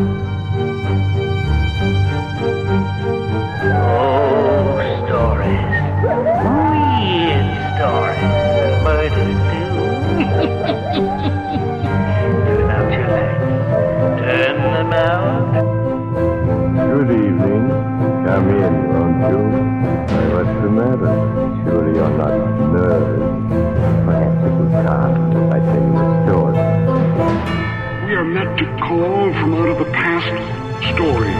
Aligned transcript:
Oh, 0.00 0.27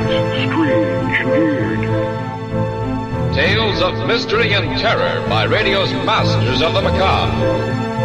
strange 0.08 1.18
and 1.20 1.28
weird. 1.28 1.80
Tales 3.34 3.82
of 3.82 4.06
mystery 4.06 4.54
and 4.54 4.78
terror 4.80 5.20
by 5.28 5.44
radio's 5.44 5.92
masters 5.92 6.62
of 6.62 6.72
the 6.72 6.80
macabre. 6.80 7.36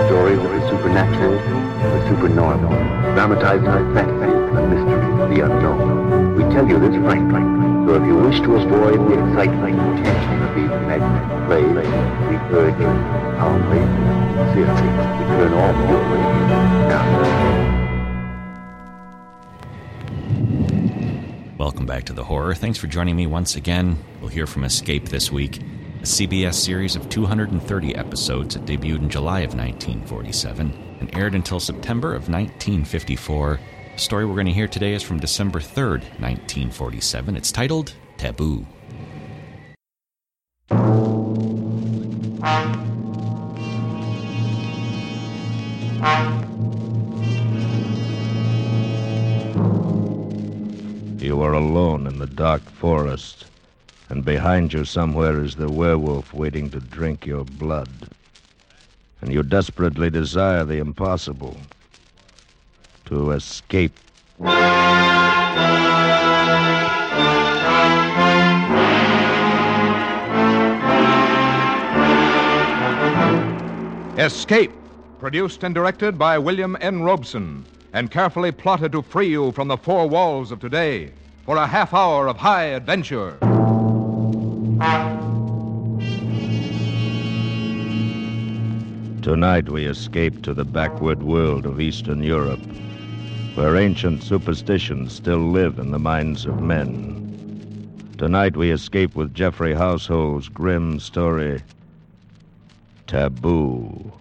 Stories 0.08 0.40
of 0.40 0.52
the 0.52 0.70
supernatural, 0.70 1.38
the 1.40 2.10
supernormal, 2.10 2.74
dramatized 3.16 3.64
in 3.64 3.94
fantasy, 3.96 4.32
the 4.54 4.68
mystery, 4.68 5.36
the 5.36 5.46
unknown. 5.46 6.36
We 6.36 6.44
tell 6.54 6.68
you 6.68 6.78
this 6.78 6.96
frankly, 7.02 7.42
so 7.88 7.96
if 7.96 8.06
you 8.06 8.18
wish 8.18 8.40
to 8.42 8.56
avoid 8.56 9.00
the 9.08 9.14
excitement 9.24 9.80
and 9.80 10.04
tension 10.04 10.42
of 10.44 10.56
these 10.56 10.72
imaginary 10.84 11.48
plays, 11.48 11.88
we 12.28 12.36
urge 12.52 12.80
you 12.80 12.92
calmly, 13.40 13.80
sincerely, 14.52 14.90
to 14.92 15.24
turn 15.32 15.54
off 15.54 15.90
your 15.90 16.04
radio 16.12 16.44
now. 16.90 17.33
Welcome 21.74 21.88
back 21.88 22.04
to 22.04 22.14
the 22.14 22.24
horror. 22.24 22.54
Thanks 22.54 22.78
for 22.78 22.86
joining 22.86 23.16
me 23.16 23.26
once 23.26 23.56
again. 23.56 23.98
We'll 24.22 24.30
hear 24.30 24.46
from 24.46 24.64
Escape 24.64 25.10
this 25.10 25.32
week, 25.32 25.58
a 25.58 26.06
CBS 26.06 26.54
series 26.54 26.96
of 26.96 27.10
230 27.10 27.96
episodes 27.96 28.54
that 28.54 28.66
debuted 28.66 29.00
in 29.00 29.10
July 29.10 29.40
of 29.40 29.56
1947 29.56 30.98
and 31.00 31.16
aired 31.16 31.34
until 31.34 31.60
September 31.60 32.10
of 32.10 32.30
1954. 32.30 33.60
The 33.92 34.00
story 34.00 34.24
we're 34.24 34.36
going 34.36 34.46
to 34.46 34.54
hear 34.54 34.68
today 34.68 34.94
is 34.94 35.02
from 35.02 35.20
December 35.20 35.60
3rd, 35.60 36.04
1947. 36.20 37.36
It's 37.36 37.52
titled 37.52 37.96
Taboo. 38.18 38.68
Forest, 53.14 53.46
and 54.10 54.26
behind 54.26 54.74
you 54.74 54.84
somewhere 54.86 55.44
is 55.44 55.54
the 55.56 55.70
werewolf 55.70 56.34
waiting 56.34 56.72
to 56.72 56.80
drink 56.80 57.28
your 57.28 57.46
blood. 57.46 57.88
And 59.22 59.32
you 59.32 59.44
desperately 59.44 60.10
desire 60.10 60.66
the 60.66 60.80
impossible 60.80 61.56
to 63.06 63.30
escape. 63.34 63.96
Escape, 74.18 74.72
produced 75.20 75.64
and 75.64 75.76
directed 75.76 76.18
by 76.18 76.40
William 76.40 76.76
N. 76.82 77.04
Robson, 77.04 77.64
and 77.94 78.10
carefully 78.10 78.52
plotted 78.52 78.92
to 78.94 79.04
free 79.04 79.30
you 79.30 79.52
from 79.52 79.68
the 79.68 79.78
four 79.78 80.10
walls 80.10 80.52
of 80.52 80.60
today 80.60 81.12
for 81.44 81.58
a 81.58 81.68
half 81.68 81.94
hour 81.94 82.28
of 82.28 82.38
high 82.38 82.64
adventure. 82.64 83.38
Tonight 89.22 89.70
we 89.70 89.86
escape 89.86 90.42
to 90.44 90.54
the 90.54 90.66
backward 90.66 91.24
world 91.24 91.66
of 91.66 91.80
Eastern 91.80 92.24
Europe, 92.24 92.62
where 93.56 93.76
ancient 93.76 94.24
superstitions 94.24 95.14
still 95.14 95.52
live 95.52 95.80
in 95.80 95.92
the 95.92 96.00
minds 96.00 96.46
of 96.46 96.62
men. 96.62 97.20
Tonight 98.18 98.56
we 98.56 98.72
escape 98.72 99.16
with 99.16 99.34
Geoffrey 99.34 99.74
Household's 99.74 100.48
grim 100.48 101.00
story, 101.00 101.62
Taboo. 103.08 104.12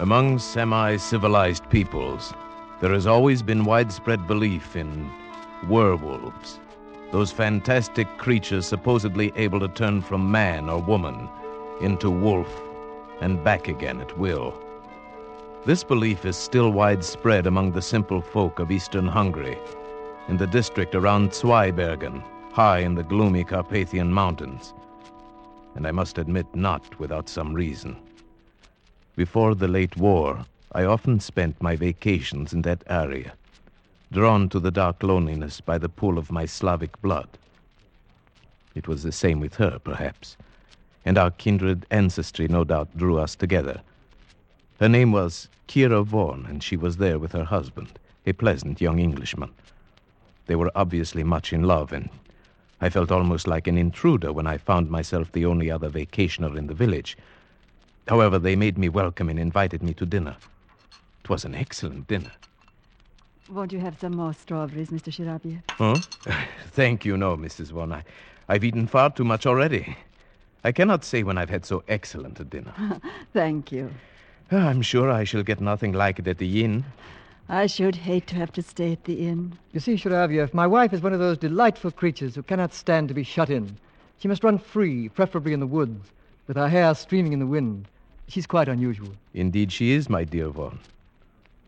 Among 0.00 0.38
semi 0.38 0.96
civilized 0.96 1.68
peoples, 1.68 2.32
there 2.80 2.94
has 2.94 3.06
always 3.06 3.42
been 3.42 3.66
widespread 3.66 4.26
belief 4.26 4.74
in 4.74 5.10
werewolves, 5.68 6.58
those 7.12 7.30
fantastic 7.30 8.08
creatures 8.16 8.64
supposedly 8.64 9.30
able 9.36 9.60
to 9.60 9.68
turn 9.68 10.00
from 10.00 10.30
man 10.30 10.70
or 10.70 10.80
woman 10.80 11.28
into 11.82 12.08
wolf 12.08 12.48
and 13.20 13.44
back 13.44 13.68
again 13.68 14.00
at 14.00 14.16
will. 14.16 14.54
This 15.66 15.84
belief 15.84 16.24
is 16.24 16.34
still 16.34 16.72
widespread 16.72 17.46
among 17.46 17.72
the 17.72 17.82
simple 17.82 18.22
folk 18.22 18.58
of 18.58 18.70
eastern 18.70 19.06
Hungary, 19.06 19.58
in 20.28 20.38
the 20.38 20.46
district 20.46 20.94
around 20.94 21.32
Zweibergen, 21.32 22.22
high 22.52 22.78
in 22.78 22.94
the 22.94 23.02
gloomy 23.02 23.44
Carpathian 23.44 24.10
Mountains. 24.10 24.72
And 25.74 25.86
I 25.86 25.90
must 25.90 26.16
admit, 26.16 26.46
not 26.54 26.98
without 26.98 27.28
some 27.28 27.52
reason. 27.52 27.98
Before 29.26 29.54
the 29.54 29.68
late 29.68 29.98
war, 29.98 30.46
I 30.72 30.84
often 30.84 31.20
spent 31.20 31.60
my 31.60 31.76
vacations 31.76 32.54
in 32.54 32.62
that 32.62 32.82
area, 32.86 33.34
drawn 34.10 34.48
to 34.48 34.58
the 34.58 34.70
dark 34.70 35.02
loneliness 35.02 35.60
by 35.60 35.76
the 35.76 35.90
pool 35.90 36.16
of 36.16 36.32
my 36.32 36.46
Slavic 36.46 36.98
blood. 37.02 37.28
It 38.74 38.88
was 38.88 39.02
the 39.02 39.12
same 39.12 39.38
with 39.38 39.56
her, 39.56 39.78
perhaps, 39.78 40.38
and 41.04 41.18
our 41.18 41.30
kindred 41.30 41.84
ancestry 41.90 42.48
no 42.48 42.64
doubt 42.64 42.96
drew 42.96 43.18
us 43.18 43.36
together. 43.36 43.82
Her 44.78 44.88
name 44.88 45.12
was 45.12 45.50
Kira 45.68 46.02
Vaughan, 46.02 46.46
and 46.46 46.62
she 46.62 46.78
was 46.78 46.96
there 46.96 47.18
with 47.18 47.32
her 47.32 47.44
husband, 47.44 47.98
a 48.24 48.32
pleasant 48.32 48.80
young 48.80 48.98
Englishman. 48.98 49.50
They 50.46 50.56
were 50.56 50.72
obviously 50.74 51.24
much 51.24 51.52
in 51.52 51.64
love, 51.64 51.92
and 51.92 52.08
I 52.80 52.88
felt 52.88 53.12
almost 53.12 53.46
like 53.46 53.66
an 53.66 53.76
intruder 53.76 54.32
when 54.32 54.46
I 54.46 54.56
found 54.56 54.88
myself 54.90 55.30
the 55.30 55.44
only 55.44 55.70
other 55.70 55.90
vacationer 55.90 56.56
in 56.56 56.68
the 56.68 56.72
village. 56.72 57.18
However, 58.10 58.40
they 58.40 58.56
made 58.56 58.76
me 58.76 58.88
welcome 58.88 59.28
and 59.28 59.38
invited 59.38 59.84
me 59.84 59.94
to 59.94 60.04
dinner. 60.04 60.36
It 61.22 61.30
was 61.30 61.44
an 61.44 61.54
excellent 61.54 62.08
dinner. 62.08 62.32
Won't 63.48 63.72
you 63.72 63.78
have 63.78 64.00
some 64.00 64.16
more 64.16 64.34
strawberries, 64.34 64.90
Mr. 64.90 65.12
Shirabia? 65.12 65.62
Huh? 65.70 65.94
Thank 66.72 67.04
you, 67.04 67.16
no, 67.16 67.36
Mrs. 67.36 67.70
Vaughan. 67.70 67.92
I, 67.92 68.02
I've 68.48 68.64
eaten 68.64 68.88
far 68.88 69.10
too 69.10 69.22
much 69.22 69.46
already. 69.46 69.96
I 70.64 70.72
cannot 70.72 71.04
say 71.04 71.22
when 71.22 71.38
I've 71.38 71.50
had 71.50 71.64
so 71.64 71.84
excellent 71.86 72.40
a 72.40 72.44
dinner. 72.44 72.74
Thank 73.32 73.70
you. 73.70 73.88
Ah, 74.50 74.66
I'm 74.66 74.82
sure 74.82 75.08
I 75.08 75.22
shall 75.22 75.44
get 75.44 75.60
nothing 75.60 75.92
like 75.92 76.18
it 76.18 76.26
at 76.26 76.38
the 76.38 76.64
inn. 76.64 76.84
I 77.48 77.66
should 77.66 77.94
hate 77.94 78.26
to 78.26 78.34
have 78.34 78.50
to 78.54 78.62
stay 78.62 78.90
at 78.90 79.04
the 79.04 79.24
inn. 79.28 79.56
You 79.72 79.78
see, 79.78 79.94
Shiraviev, 79.94 80.52
my 80.52 80.66
wife 80.66 80.92
is 80.92 81.00
one 81.00 81.12
of 81.12 81.20
those 81.20 81.38
delightful 81.38 81.92
creatures 81.92 82.34
who 82.34 82.42
cannot 82.42 82.74
stand 82.74 83.06
to 83.06 83.14
be 83.14 83.22
shut 83.22 83.50
in. 83.50 83.76
She 84.18 84.26
must 84.26 84.42
run 84.42 84.58
free, 84.58 85.08
preferably 85.10 85.52
in 85.52 85.60
the 85.60 85.66
woods, 85.68 86.10
with 86.48 86.56
her 86.56 86.68
hair 86.68 86.92
streaming 86.96 87.32
in 87.32 87.38
the 87.38 87.46
wind. 87.46 87.86
She's 88.30 88.46
quite 88.46 88.68
unusual. 88.68 89.08
Indeed, 89.34 89.72
she 89.72 89.90
is, 89.90 90.08
my 90.08 90.22
dear 90.22 90.48
Vaughan. 90.50 90.78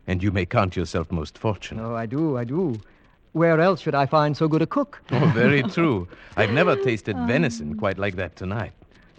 And 0.06 0.22
you 0.22 0.30
may 0.30 0.46
count 0.46 0.76
yourself 0.76 1.10
most 1.10 1.36
fortunate. 1.36 1.82
Oh, 1.84 1.96
I 1.96 2.06
do, 2.06 2.38
I 2.38 2.44
do. 2.44 2.80
Where 3.32 3.60
else 3.60 3.80
should 3.80 3.96
I 3.96 4.06
find 4.06 4.36
so 4.36 4.46
good 4.46 4.62
a 4.62 4.66
cook? 4.66 5.00
Oh, 5.10 5.32
very 5.34 5.62
true. 5.76 6.06
I've 6.36 6.52
never 6.52 6.76
tasted 6.76 7.16
um. 7.16 7.26
venison 7.26 7.76
quite 7.76 7.98
like 7.98 8.14
that 8.16 8.36
tonight. 8.36 8.72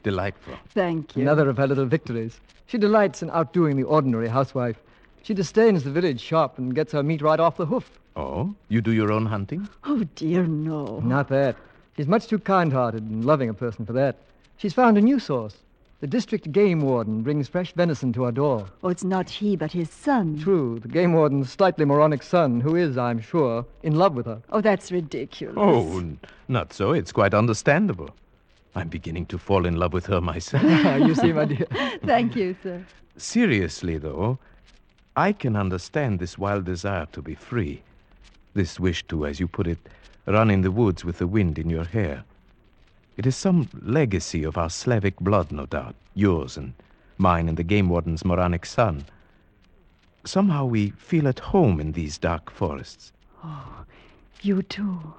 Delightful. 0.04 0.54
Thank 0.70 1.18
you. 1.18 1.24
Another 1.24 1.50
of 1.50 1.58
her 1.58 1.68
little 1.68 1.86
victories. 1.86 2.40
She 2.68 2.78
delights 2.78 3.22
in 3.22 3.30
outdoing 3.32 3.76
the 3.76 3.84
ordinary 3.84 4.30
housewife. 4.30 4.78
She 5.24 5.34
disdains 5.34 5.84
the 5.84 5.92
village 5.92 6.22
shop 6.22 6.58
and 6.58 6.74
gets 6.74 6.94
her 6.94 7.04
meat 7.04 7.22
right 7.22 7.40
off 7.40 7.58
the 7.58 7.66
hoof. 7.66 7.90
Oh? 8.16 8.54
You 8.70 8.82
do 8.82 8.92
your 8.92 9.12
own 9.12 9.26
hunting? 9.26 9.68
Oh, 9.84 10.06
dear, 10.16 10.44
no. 10.44 11.00
Not 11.00 11.28
that. 11.30 11.58
She's 11.98 12.08
much 12.08 12.28
too 12.28 12.40
kind 12.40 12.72
hearted 12.72 13.04
and 13.04 13.26
loving 13.26 13.50
a 13.50 13.54
person 13.54 13.86
for 13.86 13.94
that. 13.94 14.16
She's 14.58 14.74
found 14.74 14.98
a 14.98 15.02
new 15.02 15.20
source. 15.20 15.56
The 16.04 16.08
district 16.08 16.52
game 16.52 16.82
warden 16.82 17.22
brings 17.22 17.48
fresh 17.48 17.72
venison 17.72 18.12
to 18.12 18.26
our 18.26 18.32
door. 18.34 18.68
Oh, 18.84 18.90
it's 18.90 19.06
not 19.06 19.30
he, 19.30 19.56
but 19.56 19.72
his 19.72 19.90
son. 19.90 20.38
True, 20.38 20.78
the 20.80 20.90
game 20.90 21.14
warden's 21.14 21.50
slightly 21.50 21.86
moronic 21.86 22.24
son, 22.24 22.60
who 22.60 22.76
is, 22.76 22.98
I'm 22.98 23.22
sure, 23.22 23.66
in 23.84 23.96
love 23.96 24.14
with 24.14 24.26
her. 24.26 24.42
Oh, 24.50 24.60
that's 24.60 24.92
ridiculous. 24.92 25.56
Oh, 25.58 26.00
n- 26.00 26.20
not 26.50 26.74
so. 26.74 26.92
It's 26.92 27.14
quite 27.14 27.34
understandable. 27.34 28.10
I'm 28.76 28.90
beginning 28.90 29.28
to 29.28 29.38
fall 29.38 29.66
in 29.66 29.78
love 29.78 29.94
with 29.94 30.06
her 30.08 30.20
myself. 30.20 30.64
you 31.08 31.16
see, 31.16 31.32
my 31.32 31.46
dear. 31.46 31.66
Thank 32.06 32.36
you, 32.36 32.58
sir. 32.62 32.86
Seriously, 33.16 33.98
though, 33.98 34.40
I 35.16 35.32
can 35.32 35.56
understand 35.56 36.20
this 36.20 36.38
wild 36.38 36.66
desire 36.66 37.08
to 37.14 37.22
be 37.22 37.36
free. 37.36 37.82
This 38.56 38.78
wish 38.78 39.08
to, 39.08 39.26
as 39.26 39.40
you 39.40 39.48
put 39.48 39.68
it, 39.68 39.80
run 40.26 40.52
in 40.52 40.64
the 40.64 40.72
woods 40.72 41.06
with 41.06 41.20
the 41.20 41.28
wind 41.28 41.58
in 41.58 41.70
your 41.70 41.86
hair. 41.86 42.26
It 43.16 43.28
is 43.28 43.36
some 43.36 43.70
legacy 43.82 44.44
of 44.44 44.58
our 44.58 44.70
Slavic 44.70 45.20
blood, 45.20 45.52
no 45.52 45.68
doubt. 45.68 45.96
Yours 46.16 46.58
and 46.58 46.74
mine 47.18 47.48
and 47.48 47.58
the 47.58 47.64
game 47.64 47.90
warden's 47.90 48.26
moronic 48.26 48.66
son. 48.66 49.06
Somehow 50.26 50.66
we 50.66 50.92
feel 50.92 51.28
at 51.28 51.40
home 51.40 51.80
in 51.80 51.92
these 51.92 52.18
dark 52.18 52.50
forests. 52.50 53.12
Oh, 53.44 53.86
you 54.42 54.64
too. 54.64 55.14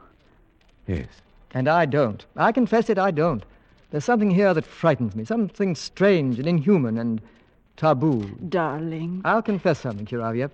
Yes. 0.89 1.07
And 1.53 1.69
I 1.69 1.87
don't. 1.87 2.25
I 2.37 2.51
confess 2.51 2.91
it, 2.91 2.99
I 2.99 3.13
don't. 3.13 3.45
There's 3.91 4.05
something 4.05 4.31
here 4.31 4.53
that 4.55 4.67
frightens 4.67 5.15
me, 5.15 5.25
something 5.25 5.77
strange 5.77 6.41
and 6.41 6.49
inhuman 6.49 6.99
and 6.99 7.21
taboo. 7.77 8.25
Darling. 8.49 9.21
I'll 9.25 9.43
confess 9.43 9.79
something, 9.79 10.07
Shiraviev. 10.07 10.51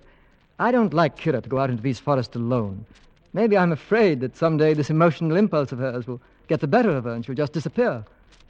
I 0.59 0.71
don't 0.71 0.93
like 0.93 1.17
Kira 1.17 1.41
to 1.41 1.49
go 1.49 1.57
out 1.57 1.71
into 1.71 1.81
these 1.81 1.99
forests 1.99 2.35
alone. 2.35 2.85
Maybe 3.33 3.57
I'm 3.57 3.71
afraid 3.71 4.19
that 4.19 4.37
someday 4.37 4.75
this 4.75 4.91
emotional 4.91 5.37
impulse 5.37 5.71
of 5.71 5.79
hers 5.79 6.05
will 6.05 6.21
get 6.51 6.59
the 6.59 6.67
better 6.67 6.89
of 6.89 7.05
her 7.05 7.11
and 7.11 7.25
she'll 7.25 7.33
just 7.33 7.53
disappear, 7.53 8.03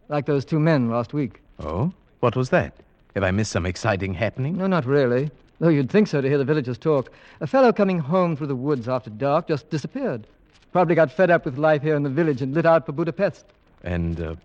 like 0.10 0.26
those 0.26 0.44
two 0.44 0.60
men 0.60 0.90
last 0.90 1.14
week. 1.14 1.40
Oh? 1.60 1.94
What 2.22 2.36
was 2.36 2.50
that? 2.50 2.74
Have 3.14 3.24
I 3.24 3.30
missed 3.30 3.52
some 3.52 3.68
exciting 3.68 4.16
happening? 4.16 4.58
No, 4.58 4.66
not 4.66 4.86
really. 4.86 5.30
Though 5.60 5.70
you'd 5.70 5.92
think 5.92 6.08
so 6.08 6.20
to 6.20 6.28
hear 6.28 6.40
the 6.40 6.44
villagers 6.44 6.80
talk. 6.80 7.12
A 7.42 7.46
fellow 7.48 7.72
coming 7.72 8.00
home 8.00 8.36
through 8.36 8.48
the 8.48 8.56
woods 8.56 8.88
after 8.88 9.12
dark 9.12 9.48
just 9.48 9.70
disappeared. 9.70 10.26
Probably 10.72 10.96
got 10.96 11.12
fed 11.12 11.30
up 11.30 11.46
with 11.46 11.60
life 11.60 11.84
here 11.84 11.96
in 11.96 12.02
the 12.02 12.10
village 12.10 12.42
and 12.42 12.56
lit 12.56 12.66
out 12.66 12.88
for 12.88 12.92
Budapest. 12.92 13.46
And 13.84 14.20
uh, 14.20 14.36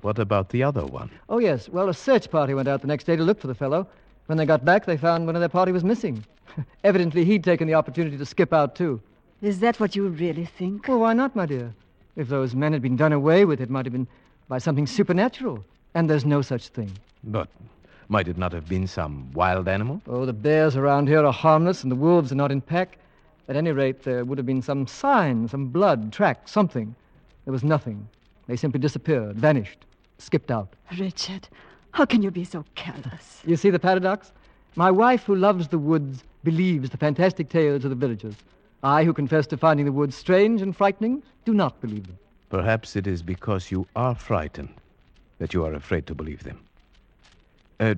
what 0.00 0.18
about 0.18 0.48
the 0.48 0.64
other 0.64 0.84
one? 0.84 1.10
Oh, 1.28 1.38
yes. 1.38 1.68
Well, 1.68 1.90
a 1.90 1.94
search 1.94 2.28
party 2.28 2.54
went 2.54 2.66
out 2.66 2.80
the 2.80 2.88
next 2.88 3.04
day 3.04 3.14
to 3.14 3.22
look 3.22 3.40
for 3.40 3.46
the 3.46 3.54
fellow. 3.54 3.86
When 4.26 4.36
they 4.36 4.46
got 4.46 4.64
back, 4.64 4.86
they 4.86 4.96
found 4.96 5.26
one 5.26 5.36
of 5.36 5.40
their 5.40 5.48
party 5.48 5.70
was 5.70 5.84
missing. 5.84 6.24
Evidently, 6.82 7.24
he'd 7.24 7.44
taken 7.44 7.68
the 7.68 7.74
opportunity 7.74 8.16
to 8.16 8.26
skip 8.26 8.52
out, 8.52 8.74
too. 8.74 9.00
Is 9.42 9.60
that 9.60 9.78
what 9.78 9.94
you 9.94 10.08
really 10.08 10.46
think? 10.46 10.88
Well, 10.88 10.98
why 10.98 11.12
not, 11.12 11.36
my 11.36 11.46
dear? 11.46 11.72
If 12.16 12.28
those 12.28 12.54
men 12.54 12.72
had 12.72 12.82
been 12.82 12.96
done 12.96 13.12
away 13.12 13.44
with, 13.44 13.60
it 13.60 13.70
might 13.70 13.86
have 13.86 13.92
been 13.92 14.08
by 14.48 14.58
something 14.58 14.86
supernatural. 14.86 15.64
And 15.94 16.08
there's 16.08 16.24
no 16.24 16.42
such 16.42 16.68
thing. 16.68 16.92
But 17.24 17.48
might 18.08 18.28
it 18.28 18.38
not 18.38 18.52
have 18.52 18.68
been 18.68 18.86
some 18.86 19.30
wild 19.32 19.68
animal? 19.68 20.00
Oh, 20.08 20.26
the 20.26 20.32
bears 20.32 20.76
around 20.76 21.08
here 21.08 21.24
are 21.24 21.32
harmless 21.32 21.82
and 21.82 21.90
the 21.90 21.96
wolves 21.96 22.32
are 22.32 22.36
not 22.36 22.52
in 22.52 22.60
pack. 22.60 22.98
At 23.48 23.56
any 23.56 23.72
rate, 23.72 24.02
there 24.02 24.24
would 24.24 24.38
have 24.38 24.46
been 24.46 24.62
some 24.62 24.86
sign, 24.86 25.48
some 25.48 25.68
blood, 25.68 26.12
track, 26.12 26.46
something. 26.48 26.94
There 27.44 27.52
was 27.52 27.64
nothing. 27.64 28.08
They 28.46 28.56
simply 28.56 28.80
disappeared, 28.80 29.36
vanished, 29.36 29.84
skipped 30.18 30.50
out. 30.50 30.74
Richard, 30.98 31.48
how 31.92 32.04
can 32.04 32.22
you 32.22 32.30
be 32.30 32.44
so 32.44 32.64
callous? 32.74 33.42
You 33.44 33.56
see 33.56 33.70
the 33.70 33.78
paradox? 33.78 34.32
My 34.76 34.90
wife, 34.90 35.24
who 35.24 35.34
loves 35.34 35.68
the 35.68 35.78
woods, 35.78 36.22
believes 36.44 36.90
the 36.90 36.96
fantastic 36.96 37.48
tales 37.48 37.84
of 37.84 37.90
the 37.90 37.96
villagers. 37.96 38.34
I, 38.82 39.04
who 39.04 39.12
confess 39.12 39.46
to 39.48 39.56
finding 39.56 39.86
the 39.86 39.92
woods 39.92 40.16
strange 40.16 40.62
and 40.62 40.74
frightening, 40.74 41.22
do 41.44 41.52
not 41.52 41.80
believe 41.80 42.06
them. 42.06 42.18
Perhaps 42.48 42.96
it 42.96 43.06
is 43.06 43.22
because 43.22 43.70
you 43.70 43.86
are 43.94 44.14
frightened 44.14 44.74
that 45.38 45.54
you 45.54 45.64
are 45.64 45.74
afraid 45.74 46.06
to 46.06 46.14
believe 46.14 46.42
them. 46.44 46.60
Uh, 47.78 47.94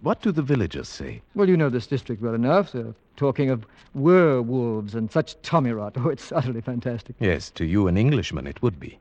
what 0.00 0.22
do 0.22 0.32
the 0.32 0.42
villagers 0.42 0.88
say? 0.88 1.20
Well, 1.34 1.48
you 1.48 1.56
know 1.56 1.68
this 1.68 1.86
district 1.86 2.22
well 2.22 2.34
enough. 2.34 2.72
They're 2.72 2.94
talking 3.16 3.50
of 3.50 3.66
werewolves 3.94 4.94
and 4.94 5.10
such 5.10 5.40
tommy 5.42 5.72
rot. 5.72 5.96
Oh, 5.98 6.08
it's 6.08 6.30
utterly 6.32 6.60
fantastic. 6.60 7.16
Yes, 7.18 7.50
to 7.52 7.64
you, 7.64 7.88
an 7.88 7.96
Englishman, 7.96 8.46
it 8.46 8.62
would 8.62 8.78
be. 8.78 8.98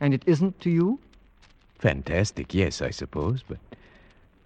And 0.00 0.14
it 0.14 0.22
isn't 0.26 0.58
to 0.60 0.70
you? 0.70 0.98
Fantastic, 1.78 2.54
yes, 2.54 2.82
I 2.82 2.90
suppose, 2.90 3.44
but 3.46 3.58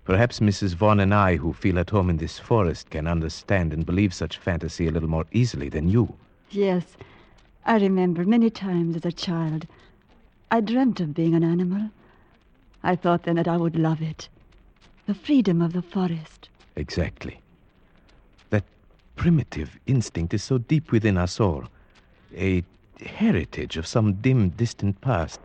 perhaps 0.05 0.41
Mrs. 0.41 0.75
Vaughan 0.75 1.01
and 1.01 1.15
I, 1.15 1.37
who 1.37 1.53
feel 1.53 1.79
at 1.79 1.91
home 1.91 2.11
in 2.11 2.17
this 2.17 2.39
forest, 2.39 2.91
can 2.91 3.07
understand 3.07 3.73
and 3.73 3.87
believe 3.87 4.13
such 4.13 4.39
fantasy 4.39 4.87
a 4.87 4.91
little 4.91 5.09
more 5.09 5.27
easily 5.33 5.69
than 5.69 5.89
you. 5.89 6.15
Yes, 6.51 6.85
I 7.65 7.79
remember 7.79 8.25
many 8.25 8.51
times 8.51 8.97
as 8.97 9.05
a 9.05 9.13
child. 9.13 9.67
I 10.51 10.61
dreamt 10.61 11.01
of 11.01 11.15
being 11.15 11.35
an 11.35 11.45
animal. 11.45 11.91
I 12.83 12.97
thought 12.97 13.23
then 13.23 13.37
that 13.37 13.49
I 13.49 13.57
would 13.57 13.77
love 13.77 14.03
it. 14.03 14.29
The 15.07 15.15
freedom 15.15 15.63
of 15.63 15.73
the 15.73 15.83
forest. 15.83 16.49
Exactly. 16.77 17.41
That 18.51 18.65
primitive 19.17 19.79
instinct 19.87 20.35
is 20.35 20.43
so 20.43 20.59
deep 20.59 20.91
within 20.91 21.17
us 21.17 21.39
all. 21.39 21.65
A 22.37 22.65
heritage 23.01 23.77
of 23.77 23.87
some 23.87 24.15
dim, 24.15 24.51
distant 24.51 25.01
past. 25.01 25.41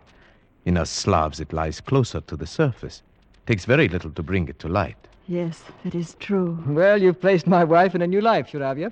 In 0.65 0.77
us 0.77 0.89
Slavs, 0.89 1.39
it 1.39 1.53
lies 1.53 1.79
closer 1.79 2.21
to 2.21 2.35
the 2.35 2.47
surface. 2.47 3.03
Takes 3.47 3.63
very 3.65 3.87
little 3.87 4.11
to 4.11 4.21
bring 4.21 4.49
it 4.49 4.59
to 4.59 4.67
light. 4.67 4.97
Yes, 5.27 5.63
that 5.83 5.95
is 5.95 6.15
true. 6.19 6.61
Well, 6.67 7.01
you've 7.01 7.19
placed 7.19 7.47
my 7.47 7.63
wife 7.63 7.95
in 7.95 8.01
a 8.01 8.07
new 8.07 8.19
life, 8.21 8.51
Shiraviev. 8.51 8.91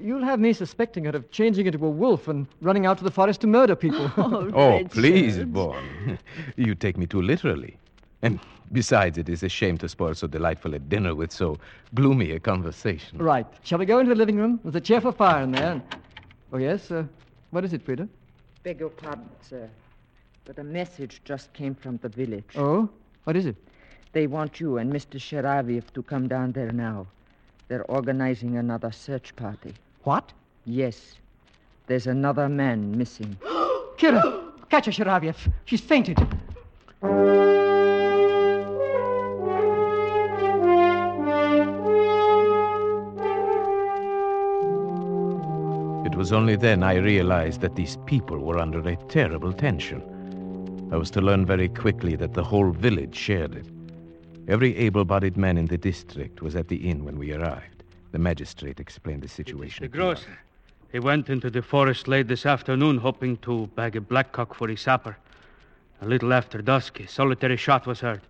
You'll 0.00 0.24
have 0.24 0.40
me 0.40 0.52
suspecting 0.54 1.04
her 1.04 1.10
of 1.10 1.30
changing 1.30 1.66
into 1.66 1.84
a 1.84 1.90
wolf 1.90 2.26
and 2.26 2.46
running 2.62 2.86
out 2.86 2.98
to 2.98 3.04
the 3.04 3.10
forest 3.10 3.42
to 3.42 3.46
murder 3.46 3.76
people. 3.76 4.10
Oh, 4.16 4.50
Oh, 4.54 4.84
please, 4.90 5.36
Vaughn. 5.38 6.18
you 6.56 6.74
take 6.74 6.96
me 6.96 7.06
too 7.06 7.20
literally. 7.22 7.76
And 8.22 8.40
besides, 8.72 9.18
it 9.18 9.28
is 9.28 9.42
a 9.42 9.48
shame 9.48 9.76
to 9.78 9.88
spoil 9.88 10.14
so 10.14 10.26
delightful 10.26 10.74
a 10.74 10.78
dinner 10.78 11.14
with 11.14 11.30
so 11.30 11.58
gloomy 11.94 12.32
a 12.32 12.40
conversation. 12.40 13.18
right. 13.18 13.46
Shall 13.62 13.78
we 13.78 13.84
go 13.86 13.98
into 13.98 14.08
the 14.10 14.16
living 14.18 14.36
room? 14.36 14.60
There's 14.64 14.74
a 14.76 14.80
cheerful 14.80 15.12
fire 15.12 15.42
in 15.44 15.52
there. 15.52 15.72
And... 15.72 15.82
Oh, 16.52 16.58
yes? 16.58 16.90
Uh, 16.90 17.04
what 17.50 17.64
is 17.64 17.72
it, 17.74 17.82
Frida? 17.82 18.08
Beg 18.62 18.80
your 18.80 18.88
pardon, 18.88 19.28
sir. 19.42 19.68
But 20.46 20.58
a 20.58 20.64
message 20.64 21.20
just 21.24 21.52
came 21.52 21.74
from 21.74 21.98
the 21.98 22.08
village. 22.08 22.54
Oh? 22.56 22.88
What 23.24 23.36
is 23.36 23.46
it? 23.46 23.56
They 24.14 24.28
want 24.28 24.60
you 24.60 24.78
and 24.78 24.92
Mr. 24.92 25.18
Sharaviev 25.18 25.92
to 25.92 26.02
come 26.04 26.28
down 26.28 26.52
there 26.52 26.70
now. 26.70 27.08
They're 27.66 27.84
organizing 27.90 28.56
another 28.56 28.92
search 28.92 29.34
party. 29.34 29.74
What? 30.04 30.32
Yes. 30.64 31.16
There's 31.88 32.06
another 32.06 32.48
man 32.48 32.96
missing. 32.96 33.36
Kira! 33.98 34.52
Catch 34.70 34.86
her, 34.86 34.92
Shiraviev. 34.92 35.34
She's 35.64 35.80
fainted. 35.80 36.20
It 46.06 46.16
was 46.16 46.32
only 46.32 46.54
then 46.54 46.84
I 46.84 46.94
realized 46.98 47.62
that 47.62 47.74
these 47.74 47.98
people 48.06 48.38
were 48.38 48.60
under 48.60 48.78
a 48.88 48.94
terrible 49.08 49.52
tension. 49.52 50.00
I 50.92 50.96
was 50.96 51.10
to 51.10 51.20
learn 51.20 51.44
very 51.44 51.68
quickly 51.68 52.14
that 52.14 52.34
the 52.34 52.44
whole 52.44 52.70
village 52.70 53.16
shared 53.16 53.56
it. 53.56 53.66
Every 54.46 54.76
able 54.76 55.06
bodied 55.06 55.38
man 55.38 55.56
in 55.56 55.66
the 55.66 55.78
district 55.78 56.42
was 56.42 56.54
at 56.54 56.68
the 56.68 56.88
inn 56.88 57.04
when 57.04 57.18
we 57.18 57.32
arrived. 57.32 57.82
The 58.12 58.18
magistrate 58.18 58.78
explained 58.78 59.22
the 59.22 59.28
situation. 59.28 59.84
The 59.84 59.88
grocer. 59.88 60.38
He 60.92 60.98
went 60.98 61.30
into 61.30 61.48
the 61.48 61.62
forest 61.62 62.08
late 62.08 62.28
this 62.28 62.44
afternoon 62.44 62.98
hoping 62.98 63.38
to 63.38 63.66
bag 63.68 63.96
a 63.96 64.00
blackcock 64.00 64.54
for 64.54 64.68
his 64.68 64.82
supper. 64.82 65.16
A 66.02 66.06
little 66.06 66.32
after 66.32 66.60
dusk, 66.60 67.00
a 67.00 67.08
solitary 67.08 67.56
shot 67.56 67.86
was 67.86 68.00
heard. 68.00 68.20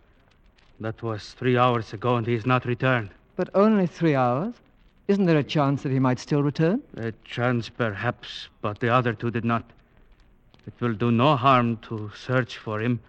That 0.79 1.03
was 1.03 1.33
three 1.33 1.59
hours 1.59 1.93
ago, 1.93 2.17
and 2.17 2.27
he 2.27 2.35
has 2.35 2.47
not 2.47 2.65
returned. 2.65 3.11
But 3.35 3.51
only 3.55 3.89
three 3.89 4.15
hours? 4.15 4.55
Isn't 5.09 5.27
there 5.27 5.39
a 5.39 5.45
chance 5.45 5.83
that 5.83 5.93
he 5.93 5.99
might 5.99 6.21
still 6.21 6.43
return? 6.43 6.81
A 6.97 7.13
chance, 7.25 7.69
perhaps, 7.69 8.49
but 8.63 8.79
the 8.79 8.89
other 8.89 9.13
two 9.15 9.31
did 9.31 9.45
not. 9.45 9.65
It 10.67 10.75
will 10.81 10.95
do 10.95 11.11
no 11.11 11.37
harm 11.37 11.77
to 11.89 12.11
search 12.17 12.57
for 12.57 12.81
him. 12.81 13.01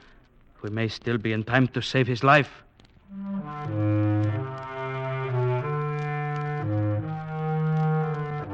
We 0.64 0.72
may 0.72 0.88
still 0.88 1.20
be 1.20 1.32
in 1.32 1.44
time 1.44 1.68
to 1.70 1.82
save 1.82 2.08
his 2.08 2.24
life. 2.24 2.65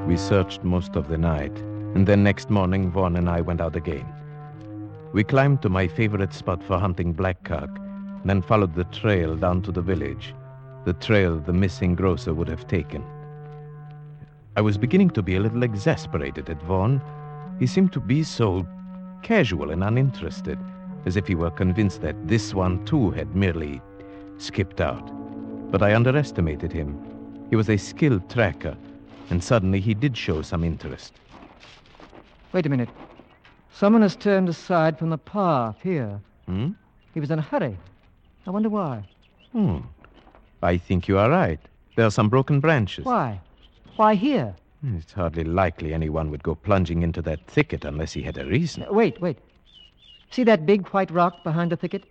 We 0.07 0.17
searched 0.17 0.63
most 0.63 0.95
of 0.95 1.07
the 1.07 1.17
night, 1.17 1.57
and 1.95 2.05
then 2.05 2.23
next 2.23 2.49
morning, 2.49 2.91
Vaughn 2.91 3.15
and 3.15 3.29
I 3.29 3.41
went 3.41 3.61
out 3.61 3.75
again. 3.75 4.05
We 5.13 5.23
climbed 5.23 5.61
to 5.61 5.69
my 5.69 5.87
favorite 5.87 6.33
spot 6.33 6.63
for 6.63 6.77
hunting 6.77 7.13
blackcock, 7.13 7.69
then 8.25 8.41
followed 8.41 8.75
the 8.75 8.83
trail 8.85 9.35
down 9.35 9.61
to 9.61 9.71
the 9.71 9.81
village, 9.81 10.33
the 10.85 10.93
trail 10.93 11.39
the 11.39 11.53
missing 11.53 11.95
grocer 11.95 12.33
would 12.33 12.49
have 12.49 12.67
taken. 12.67 13.03
I 14.57 14.61
was 14.61 14.77
beginning 14.77 15.11
to 15.11 15.21
be 15.21 15.35
a 15.35 15.39
little 15.39 15.63
exasperated 15.63 16.49
at 16.49 16.61
Vaughn. 16.63 17.01
He 17.59 17.67
seemed 17.67 17.93
to 17.93 17.99
be 17.99 18.23
so 18.23 18.67
casual 19.23 19.71
and 19.71 19.83
uninterested, 19.83 20.59
as 21.05 21.15
if 21.15 21.27
he 21.27 21.35
were 21.35 21.51
convinced 21.51 22.01
that 22.01 22.27
this 22.27 22.53
one 22.53 22.83
too 22.85 23.11
had 23.11 23.35
merely 23.35 23.81
skipped 24.41 24.81
out. 24.81 25.09
But 25.71 25.81
I 25.81 25.95
underestimated 25.95 26.71
him. 26.71 26.99
He 27.49 27.55
was 27.55 27.69
a 27.69 27.77
skilled 27.77 28.29
tracker, 28.29 28.75
and 29.29 29.43
suddenly 29.43 29.79
he 29.79 29.93
did 29.93 30.17
show 30.17 30.41
some 30.41 30.63
interest. 30.63 31.13
Wait 32.53 32.65
a 32.65 32.69
minute. 32.69 32.89
Someone 33.73 34.01
has 34.01 34.15
turned 34.15 34.49
aside 34.49 34.99
from 34.99 35.09
the 35.09 35.17
path 35.17 35.77
here. 35.81 36.19
Hmm? 36.47 36.71
He 37.13 37.19
was 37.19 37.31
in 37.31 37.39
a 37.39 37.41
hurry. 37.41 37.77
I 38.45 38.49
wonder 38.51 38.69
why. 38.69 39.03
Hmm. 39.51 39.77
I 40.61 40.77
think 40.77 41.07
you 41.07 41.17
are 41.17 41.29
right. 41.29 41.59
There 41.95 42.05
are 42.05 42.11
some 42.11 42.29
broken 42.29 42.59
branches. 42.59 43.05
Why? 43.05 43.39
Why 43.95 44.15
here? 44.15 44.55
It's 44.95 45.13
hardly 45.13 45.43
likely 45.43 45.93
anyone 45.93 46.31
would 46.31 46.43
go 46.43 46.55
plunging 46.55 47.03
into 47.03 47.21
that 47.23 47.45
thicket 47.47 47.85
unless 47.85 48.13
he 48.13 48.21
had 48.23 48.37
a 48.37 48.45
reason. 48.45 48.83
Uh, 48.83 48.93
Wait, 48.93 49.21
wait. 49.21 49.37
See 50.31 50.43
that 50.45 50.65
big 50.65 50.87
white 50.89 51.11
rock 51.11 51.43
behind 51.43 51.71
the 51.71 51.75
thicket? 51.77 52.03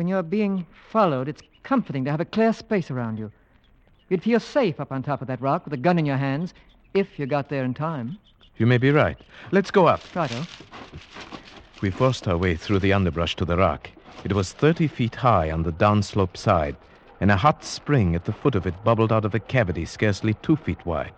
When 0.00 0.08
you're 0.08 0.22
being 0.22 0.64
followed, 0.88 1.28
it's 1.28 1.42
comforting 1.62 2.06
to 2.06 2.10
have 2.10 2.22
a 2.22 2.24
clear 2.24 2.54
space 2.54 2.90
around 2.90 3.18
you. 3.18 3.30
You'd 4.08 4.22
feel 4.22 4.40
safe 4.40 4.80
up 4.80 4.92
on 4.92 5.02
top 5.02 5.20
of 5.20 5.28
that 5.28 5.42
rock 5.42 5.66
with 5.66 5.74
a 5.74 5.76
gun 5.76 5.98
in 5.98 6.06
your 6.06 6.16
hands 6.16 6.54
if 6.94 7.18
you 7.18 7.26
got 7.26 7.50
there 7.50 7.64
in 7.64 7.74
time. 7.74 8.16
You 8.56 8.64
may 8.64 8.78
be 8.78 8.92
right. 8.92 9.18
Let's 9.50 9.70
go 9.70 9.86
up. 9.86 10.00
Righto. 10.14 10.42
We 11.82 11.90
forced 11.90 12.26
our 12.26 12.38
way 12.38 12.56
through 12.56 12.78
the 12.78 12.94
underbrush 12.94 13.36
to 13.36 13.44
the 13.44 13.58
rock. 13.58 13.90
It 14.24 14.32
was 14.32 14.54
30 14.54 14.88
feet 14.88 15.16
high 15.16 15.50
on 15.50 15.64
the 15.64 15.72
downslope 15.72 16.34
side, 16.34 16.76
and 17.20 17.30
a 17.30 17.36
hot 17.36 17.62
spring 17.62 18.14
at 18.14 18.24
the 18.24 18.32
foot 18.32 18.54
of 18.54 18.66
it 18.66 18.82
bubbled 18.82 19.12
out 19.12 19.26
of 19.26 19.34
a 19.34 19.38
cavity 19.38 19.84
scarcely 19.84 20.32
two 20.32 20.56
feet 20.56 20.86
wide. 20.86 21.12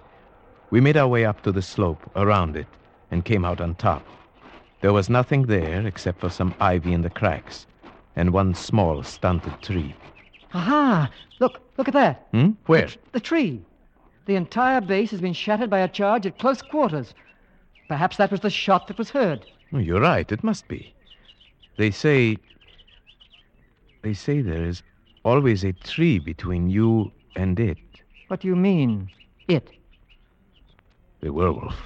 We 0.70 0.80
made 0.80 0.96
our 0.96 1.06
way 1.06 1.24
up 1.24 1.42
to 1.42 1.52
the 1.52 1.62
slope, 1.62 2.10
around 2.16 2.56
it, 2.56 2.66
and 3.12 3.24
came 3.24 3.44
out 3.44 3.60
on 3.60 3.76
top. 3.76 4.04
There 4.80 4.92
was 4.92 5.08
nothing 5.08 5.42
there 5.42 5.86
except 5.86 6.18
for 6.18 6.30
some 6.30 6.52
ivy 6.58 6.92
in 6.92 7.02
the 7.02 7.10
cracks 7.10 7.68
and 8.16 8.32
one 8.32 8.54
small 8.54 9.02
stunted 9.02 9.60
tree. 9.62 9.94
Aha! 10.54 11.10
Look, 11.40 11.60
look 11.76 11.88
at 11.88 11.94
that. 11.94 12.26
Hmm? 12.32 12.50
Where? 12.66 12.86
The, 12.86 12.98
the 13.12 13.20
tree. 13.20 13.62
The 14.26 14.36
entire 14.36 14.80
base 14.80 15.10
has 15.10 15.20
been 15.20 15.32
shattered 15.32 15.70
by 15.70 15.80
a 15.80 15.88
charge 15.88 16.26
at 16.26 16.38
close 16.38 16.62
quarters. 16.62 17.14
Perhaps 17.88 18.16
that 18.18 18.30
was 18.30 18.40
the 18.40 18.50
shot 18.50 18.86
that 18.86 18.98
was 18.98 19.10
heard. 19.10 19.44
Oh, 19.72 19.78
you're 19.78 20.00
right, 20.00 20.30
it 20.30 20.44
must 20.44 20.68
be. 20.68 20.94
They 21.76 21.90
say. 21.90 22.36
They 24.02 24.14
say 24.14 24.40
there 24.42 24.64
is 24.64 24.82
always 25.24 25.64
a 25.64 25.72
tree 25.72 26.18
between 26.18 26.68
you 26.68 27.10
and 27.36 27.58
it. 27.58 27.78
What 28.28 28.40
do 28.40 28.48
you 28.48 28.56
mean, 28.56 29.10
it? 29.48 29.70
The 31.20 31.32
werewolf. 31.32 31.76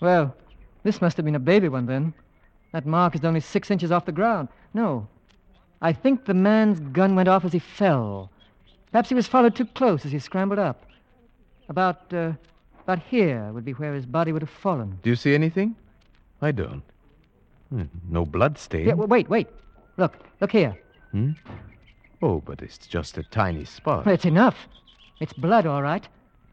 Well, 0.00 0.34
this 0.82 1.00
must 1.00 1.16
have 1.16 1.24
been 1.24 1.34
a 1.34 1.40
baby 1.40 1.68
one 1.68 1.86
then. 1.86 2.12
That 2.72 2.86
mark 2.86 3.14
is 3.14 3.24
only 3.24 3.40
six 3.40 3.70
inches 3.70 3.90
off 3.90 4.04
the 4.04 4.12
ground. 4.12 4.48
No. 4.74 5.08
I 5.82 5.92
think 5.92 6.24
the 6.24 6.34
man's 6.34 6.80
gun 6.80 7.14
went 7.14 7.28
off 7.28 7.44
as 7.44 7.52
he 7.52 7.58
fell. 7.58 8.30
Perhaps 8.92 9.08
he 9.08 9.14
was 9.14 9.26
followed 9.26 9.54
too 9.54 9.66
close 9.66 10.06
as 10.06 10.12
he 10.12 10.18
scrambled 10.18 10.58
up. 10.58 10.86
About, 11.68 12.12
uh, 12.14 12.32
about 12.84 13.00
here 13.00 13.50
would 13.52 13.64
be 13.64 13.72
where 13.72 13.94
his 13.94 14.06
body 14.06 14.32
would 14.32 14.42
have 14.42 14.50
fallen. 14.50 14.98
Do 15.02 15.10
you 15.10 15.16
see 15.16 15.34
anything? 15.34 15.74
I 16.40 16.52
don't. 16.52 16.82
Hmm, 17.70 17.84
No 18.08 18.24
blood 18.24 18.58
stain. 18.58 18.86
Yeah, 18.86 18.94
wait, 18.94 19.28
wait. 19.28 19.48
Look, 19.96 20.16
look 20.40 20.52
here. 20.52 20.76
Hmm? 21.12 21.32
Oh, 22.22 22.40
but 22.40 22.62
it's 22.62 22.78
just 22.86 23.18
a 23.18 23.22
tiny 23.24 23.64
spot. 23.64 24.06
Well, 24.06 24.14
it's 24.14 24.24
enough. 24.24 24.68
It's 25.20 25.32
blood, 25.32 25.66
all 25.66 25.82
right. 25.82 26.06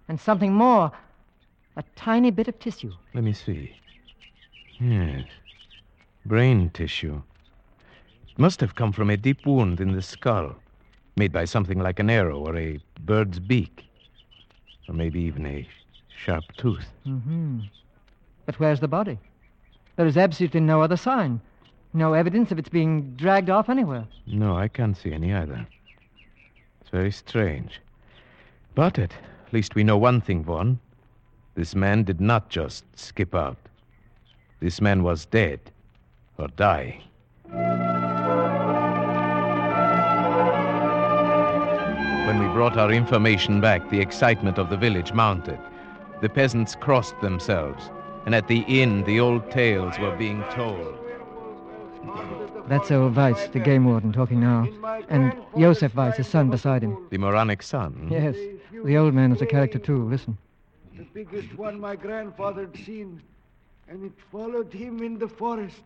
And 0.09 0.19
something 0.19 0.53
more. 0.53 0.91
A 1.77 1.83
tiny 1.95 2.31
bit 2.31 2.47
of 2.47 2.59
tissue. 2.59 2.93
Let 3.13 3.23
me 3.23 3.33
see. 3.33 3.75
Yes. 4.79 5.25
Brain 6.25 6.69
tissue. 6.71 7.21
It 8.33 8.39
must 8.39 8.61
have 8.61 8.73
come 8.73 8.91
from 8.91 9.11
a 9.11 9.17
deep 9.17 9.45
wound 9.45 9.79
in 9.79 9.91
the 9.91 10.01
skull, 10.01 10.55
made 11.15 11.31
by 11.31 11.45
something 11.45 11.77
like 11.77 11.99
an 11.99 12.09
arrow 12.09 12.39
or 12.39 12.57
a 12.57 12.79
bird's 13.01 13.37
beak. 13.39 13.85
Or 14.89 14.95
maybe 14.95 15.21
even 15.21 15.45
a 15.45 15.67
sharp 16.09 16.45
tooth. 16.57 16.87
Mm-hmm. 17.05 17.59
But 18.47 18.59
where's 18.59 18.79
the 18.79 18.87
body? 18.87 19.19
There 19.97 20.07
is 20.07 20.17
absolutely 20.17 20.61
no 20.61 20.81
other 20.81 20.97
sign. 20.97 21.41
No 21.93 22.13
evidence 22.13 22.51
of 22.51 22.57
its 22.57 22.69
being 22.69 23.11
dragged 23.11 23.51
off 23.51 23.69
anywhere. 23.69 24.07
No, 24.25 24.57
I 24.57 24.67
can't 24.67 24.97
see 24.97 25.13
any 25.13 25.31
either. 25.31 25.67
It's 26.81 26.89
very 26.89 27.11
strange. 27.11 27.81
But 28.73 28.97
at 28.97 29.13
least 29.51 29.75
we 29.75 29.83
know 29.83 29.99
one 29.99 30.21
thing, 30.21 30.43
Vaughn. 30.43 30.79
This 31.53 31.75
man 31.75 32.01
did 32.01 32.19
not 32.19 32.49
just 32.49 32.83
skip 32.97 33.35
out. 33.35 33.57
This 34.59 34.81
man 34.81 35.03
was 35.03 35.25
dead 35.25 35.59
or 36.39 36.47
dying. 36.47 37.03
Brought 42.53 42.77
our 42.77 42.91
information 42.91 43.59
back, 43.59 43.89
the 43.89 43.99
excitement 43.99 44.59
of 44.59 44.69
the 44.69 44.77
village 44.77 45.11
mounted. 45.11 45.59
The 46.21 46.29
peasants 46.29 46.75
crossed 46.75 47.19
themselves, 47.19 47.89
and 48.27 48.35
at 48.35 48.47
the 48.47 48.59
inn, 48.67 49.03
the 49.05 49.19
old 49.19 49.49
tales 49.49 49.97
were 49.97 50.15
being 50.15 50.43
told. 50.51 50.99
That's 52.67 52.91
old 52.91 53.15
Weiss, 53.15 53.47
the 53.49 53.59
game 53.59 53.85
warden, 53.85 54.13
talking 54.13 54.39
now. 54.39 54.67
And 55.09 55.33
Josef 55.57 55.95
Weiss, 55.95 56.17
his 56.17 56.27
son, 56.27 56.51
beside 56.51 56.83
him. 56.83 57.07
The 57.09 57.17
moronic 57.17 57.63
son? 57.63 58.07
Yes, 58.11 58.35
the 58.71 58.97
old 58.97 59.15
man 59.15 59.31
is 59.31 59.41
a 59.41 59.47
character, 59.47 59.79
too. 59.79 60.07
Listen. 60.07 60.37
The 60.95 61.05
biggest 61.11 61.57
one 61.57 61.79
my 61.79 61.95
grandfather 61.95 62.61
had 62.61 62.85
seen, 62.85 63.19
and 63.87 64.05
it 64.05 64.13
followed 64.31 64.71
him 64.71 65.01
in 65.01 65.17
the 65.17 65.27
forest. 65.27 65.81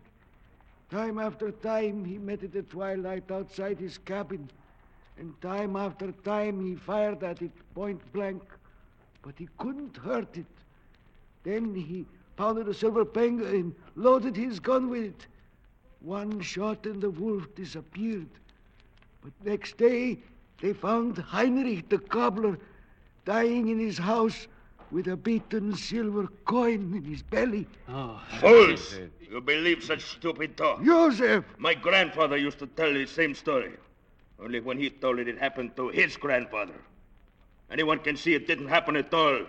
Time 0.90 1.18
after 1.18 1.50
time 1.50 2.04
he 2.04 2.18
met 2.18 2.42
it 2.42 2.54
at 2.54 2.68
twilight 2.68 3.30
outside 3.30 3.78
his 3.78 3.96
cabin, 3.98 4.50
and 5.18 5.40
time 5.40 5.76
after 5.76 6.12
time 6.24 6.64
he 6.64 6.74
fired 6.74 7.22
at 7.22 7.42
it 7.42 7.50
point 7.74 8.00
blank, 8.12 8.42
but 9.22 9.34
he 9.38 9.48
couldn't 9.58 9.96
hurt 9.96 10.36
it. 10.36 10.46
Then 11.42 11.74
he 11.74 12.06
pounded 12.36 12.68
a 12.68 12.74
silver 12.74 13.04
peng 13.04 13.40
and 13.40 13.74
loaded 13.96 14.36
his 14.36 14.60
gun 14.60 14.88
with 14.88 15.04
it. 15.04 15.26
One 16.00 16.40
shot 16.40 16.86
and 16.86 17.00
the 17.00 17.10
wolf 17.10 17.52
disappeared. 17.54 18.28
But 19.22 19.32
next 19.44 19.76
day 19.76 20.18
they 20.60 20.72
found 20.72 21.18
Heinrich 21.18 21.88
the 21.88 21.98
cobbler 21.98 22.58
dying 23.24 23.68
in 23.68 23.78
his 23.78 23.98
house 23.98 24.46
with 24.90 25.08
a 25.08 25.16
beaten 25.16 25.74
silver 25.74 26.28
coin 26.44 26.94
in 26.94 27.04
his 27.04 27.22
belly. 27.22 27.66
Oh, 27.88 28.20
Fools! 28.40 28.98
You 29.20 29.40
believe 29.40 29.84
such 29.84 30.02
stupid 30.02 30.56
talk? 30.56 30.82
Joseph! 30.82 31.44
My 31.58 31.74
grandfather 31.74 32.36
used 32.36 32.58
to 32.60 32.66
tell 32.68 32.92
the 32.92 33.04
same 33.04 33.34
story. 33.34 33.72
Only 34.40 34.60
when 34.60 34.78
he 34.78 34.90
told 34.90 35.18
it, 35.18 35.28
it 35.28 35.38
happened 35.38 35.74
to 35.76 35.88
his 35.88 36.16
grandfather. 36.16 36.74
Anyone 37.70 37.98
can 37.98 38.16
see 38.16 38.34
it 38.34 38.46
didn't 38.46 38.68
happen 38.68 38.96
at 38.96 39.12
all. 39.12 39.40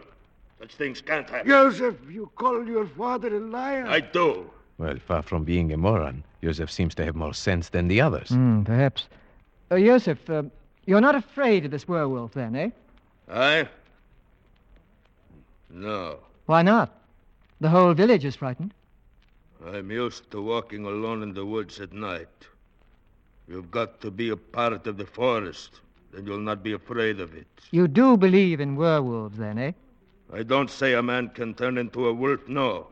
Such 0.59 0.75
things 0.75 1.01
can't 1.01 1.29
happen. 1.29 1.47
Joseph, 1.47 1.95
you 2.09 2.29
call 2.35 2.67
your 2.67 2.85
father 2.85 3.35
a 3.35 3.39
liar? 3.39 3.85
I 3.87 4.01
do. 4.01 4.49
Well, 4.77 4.97
far 4.97 5.21
from 5.21 5.43
being 5.43 5.71
a 5.71 5.77
moron, 5.77 6.23
Joseph 6.43 6.71
seems 6.71 6.95
to 6.95 7.05
have 7.05 7.15
more 7.15 7.33
sense 7.33 7.69
than 7.69 7.87
the 7.87 8.01
others. 8.01 8.29
Hmm, 8.29 8.63
perhaps. 8.63 9.07
Uh, 9.71 9.77
Joseph, 9.77 10.29
uh, 10.29 10.43
you're 10.85 11.01
not 11.01 11.15
afraid 11.15 11.65
of 11.65 11.71
this 11.71 11.87
werewolf, 11.87 12.33
then, 12.33 12.55
eh? 12.55 12.69
I? 13.29 13.69
No. 15.69 16.17
Why 16.45 16.61
not? 16.61 16.93
The 17.61 17.69
whole 17.69 17.93
village 17.93 18.25
is 18.25 18.35
frightened. 18.35 18.73
I'm 19.65 19.91
used 19.91 20.31
to 20.31 20.41
walking 20.41 20.85
alone 20.85 21.21
in 21.21 21.33
the 21.33 21.45
woods 21.45 21.79
at 21.79 21.93
night. 21.93 22.27
You've 23.49 23.71
got 23.71 23.99
to 24.01 24.11
be 24.11 24.29
a 24.29 24.37
part 24.37 24.85
of 24.85 24.97
the 24.97 25.05
forest. 25.05 25.79
Then 26.13 26.25
you'll 26.25 26.37
not 26.37 26.63
be 26.63 26.73
afraid 26.73 27.19
of 27.19 27.33
it. 27.33 27.47
You 27.71 27.87
do 27.87 28.15
believe 28.15 28.59
in 28.59 28.75
werewolves, 28.75 29.37
then, 29.37 29.57
eh? 29.57 29.71
I 30.31 30.43
don't 30.43 30.69
say 30.69 30.93
a 30.93 31.01
man 31.01 31.29
can 31.29 31.55
turn 31.55 31.77
into 31.79 32.07
a 32.07 32.13
wolf, 32.13 32.47
no. 32.47 32.87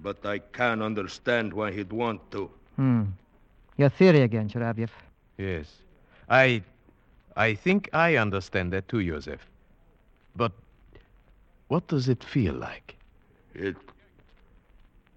But 0.00 0.24
I 0.24 0.38
can 0.38 0.82
understand 0.82 1.52
why 1.52 1.72
he'd 1.72 1.92
want 1.92 2.30
to. 2.30 2.48
Hmm. 2.76 3.02
Your 3.76 3.88
theory 3.88 4.22
again, 4.22 4.48
Sharavyev. 4.48 4.90
Yes. 5.36 5.66
I. 6.28 6.62
I 7.36 7.54
think 7.54 7.90
I 7.92 8.16
understand 8.16 8.72
that 8.72 8.88
too, 8.88 9.04
Joseph. 9.04 9.44
But 10.36 10.52
what 11.66 11.88
does 11.88 12.08
it 12.08 12.22
feel 12.22 12.54
like? 12.54 12.94
It. 13.54 13.76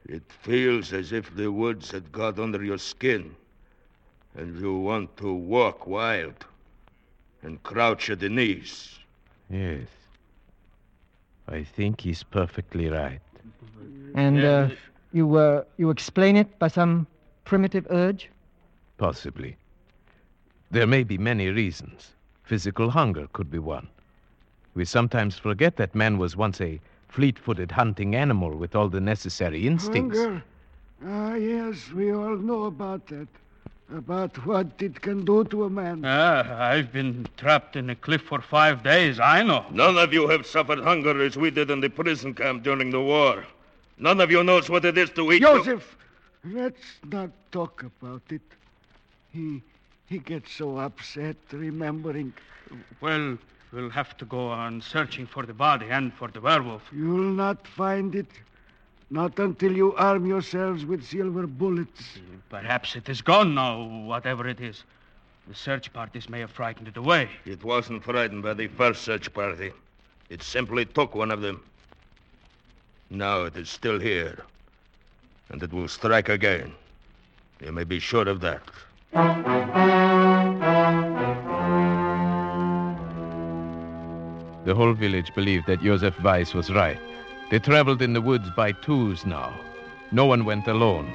It 0.09 0.23
feels 0.41 0.93
as 0.93 1.11
if 1.11 1.35
the 1.35 1.51
woods 1.51 1.91
had 1.91 2.11
got 2.11 2.39
under 2.39 2.63
your 2.63 2.79
skin. 2.79 3.35
And 4.37 4.59
you 4.59 4.77
want 4.77 5.17
to 5.17 5.33
walk 5.33 5.87
wild. 5.87 6.45
And 7.41 7.61
crouch 7.63 8.09
at 8.09 8.19
the 8.19 8.29
knees. 8.29 8.99
Yes. 9.49 9.87
I 11.47 11.63
think 11.63 12.01
he's 12.01 12.23
perfectly 12.23 12.89
right. 12.89 13.21
And 14.15 14.43
uh, 14.43 14.69
you 15.13 15.35
uh, 15.35 15.63
you 15.77 15.89
explain 15.89 16.35
it 16.35 16.59
by 16.59 16.67
some 16.67 17.07
primitive 17.45 17.87
urge? 17.89 18.29
Possibly. 18.97 19.55
There 20.71 20.87
may 20.87 21.03
be 21.03 21.17
many 21.17 21.49
reasons. 21.49 22.13
Physical 22.43 22.89
hunger 22.89 23.27
could 23.31 23.49
be 23.49 23.59
one. 23.59 23.87
We 24.73 24.85
sometimes 24.85 25.37
forget 25.37 25.77
that 25.77 25.95
man 25.95 26.17
was 26.17 26.35
once 26.35 26.61
a 26.61 26.79
fleet 27.07 27.39
footed 27.39 27.71
hunting 27.71 28.15
animal 28.15 28.55
with 28.55 28.75
all 28.75 28.89
the 28.89 29.01
necessary 29.01 29.65
instincts. 29.65 30.19
Hunger. 30.19 30.43
Ah, 31.05 31.35
yes, 31.35 31.91
we 31.93 32.11
all 32.11 32.35
know 32.37 32.65
about 32.65 33.07
that. 33.07 33.27
About 33.93 34.45
what 34.45 34.67
it 34.79 34.99
can 34.99 35.23
do 35.23 35.45
to 35.45 35.63
a 35.63 35.69
man. 35.69 36.03
Ah, 36.03 36.61
I've 36.61 36.91
been 36.91 37.25
trapped 37.37 37.77
in 37.77 37.89
a 37.89 37.95
cliff 37.95 38.21
for 38.21 38.41
five 38.41 38.83
days. 38.83 39.17
I 39.17 39.43
know. 39.43 39.65
None 39.71 39.97
of 39.97 40.11
you 40.11 40.27
have 40.27 40.45
suffered 40.45 40.79
hunger 40.79 41.21
as 41.23 41.37
we 41.37 41.51
did 41.51 41.71
in 41.71 41.79
the 41.79 41.89
prison 41.89 42.33
camp 42.33 42.63
during 42.63 42.89
the 42.91 42.99
war. 43.01 43.45
None 43.97 44.19
of 44.19 44.29
you 44.29 44.43
knows 44.43 44.69
what 44.69 44.83
it 44.83 44.97
is 44.97 45.09
to 45.11 45.31
eat. 45.31 45.41
Joseph, 45.41 45.97
let's 46.43 46.83
not 47.05 47.29
talk 47.53 47.83
about 47.83 48.23
it. 48.29 48.41
He 49.31 49.61
he 50.07 50.19
gets 50.19 50.51
so 50.51 50.77
upset 50.79 51.37
remembering. 51.51 52.33
Well, 52.99 53.37
we'll 53.71 53.89
have 53.89 54.17
to 54.17 54.25
go 54.25 54.49
on 54.49 54.81
searching 54.81 55.25
for 55.27 55.45
the 55.45 55.53
body 55.53 55.87
and 55.89 56.13
for 56.13 56.27
the 56.27 56.41
werewolf. 56.41 56.83
You'll 56.93 57.33
not 57.33 57.65
find 57.65 58.15
it. 58.15 58.27
Not 59.09 59.39
until 59.39 59.71
you 59.75 59.95
arm 59.95 60.25
yourselves 60.25 60.85
with 60.85 61.03
silver 61.05 61.47
bullets. 61.47 62.01
Mm, 62.01 62.39
perhaps 62.49 62.95
it 62.95 63.07
is 63.09 63.21
gone 63.21 63.55
now, 63.55 63.83
whatever 63.83 64.47
it 64.47 64.59
is. 64.59 64.83
The 65.47 65.55
search 65.55 65.93
parties 65.93 66.27
may 66.29 66.41
have 66.41 66.51
frightened 66.51 66.89
it 66.89 66.97
away. 66.97 67.29
It 67.45 67.63
wasn't 67.63 68.03
frightened 68.03 68.43
by 68.43 68.53
the 68.53 68.67
first 68.67 69.03
search 69.03 69.33
party. 69.33 69.71
It 70.29 70.43
simply 70.43 70.85
took 70.85 71.15
one 71.15 71.31
of 71.31 71.41
them. 71.41 71.63
Now 73.09 73.43
it 73.43 73.55
is 73.55 73.69
still 73.69 73.99
here. 73.99 74.43
and 75.49 75.63
it 75.63 75.71
will 75.71 75.87
strike 75.87 76.29
again. 76.29 76.73
You 77.61 77.71
may 77.71 77.83
be 77.85 77.99
sure 77.99 78.27
of 78.27 78.41
that. 78.41 78.61
The 84.65 84.75
whole 84.75 84.93
village 84.93 85.33
believed 85.33 85.67
that 85.67 85.81
Joseph 85.81 86.21
Weiss 86.21 86.53
was 86.53 86.69
right. 86.69 86.99
They 87.49 87.59
traveled 87.59 88.01
in 88.01 88.11
the 88.11 88.21
woods 88.21 88.49
by 88.49 88.73
twos 88.73 89.25
now. 89.25 89.57
No 90.11 90.25
one 90.25 90.43
went 90.43 90.67
alone. 90.67 91.13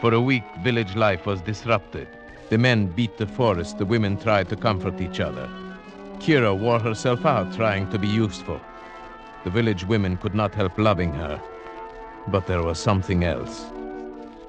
For 0.00 0.14
a 0.14 0.20
week, 0.20 0.44
village 0.62 0.96
life 0.96 1.26
was 1.26 1.42
disrupted. 1.42 2.08
The 2.48 2.56
men 2.56 2.86
beat 2.86 3.18
the 3.18 3.26
forest, 3.26 3.76
the 3.76 3.84
women 3.84 4.16
tried 4.16 4.48
to 4.48 4.56
comfort 4.56 5.00
each 5.00 5.20
other. 5.20 5.48
Kira 6.18 6.58
wore 6.58 6.80
herself 6.80 7.26
out 7.26 7.52
trying 7.54 7.90
to 7.90 7.98
be 7.98 8.08
useful. 8.08 8.60
The 9.44 9.50
village 9.50 9.84
women 9.84 10.16
could 10.16 10.34
not 10.34 10.54
help 10.54 10.78
loving 10.78 11.12
her. 11.14 11.40
But 12.28 12.46
there 12.46 12.62
was 12.62 12.78
something 12.78 13.24
else. 13.24 13.66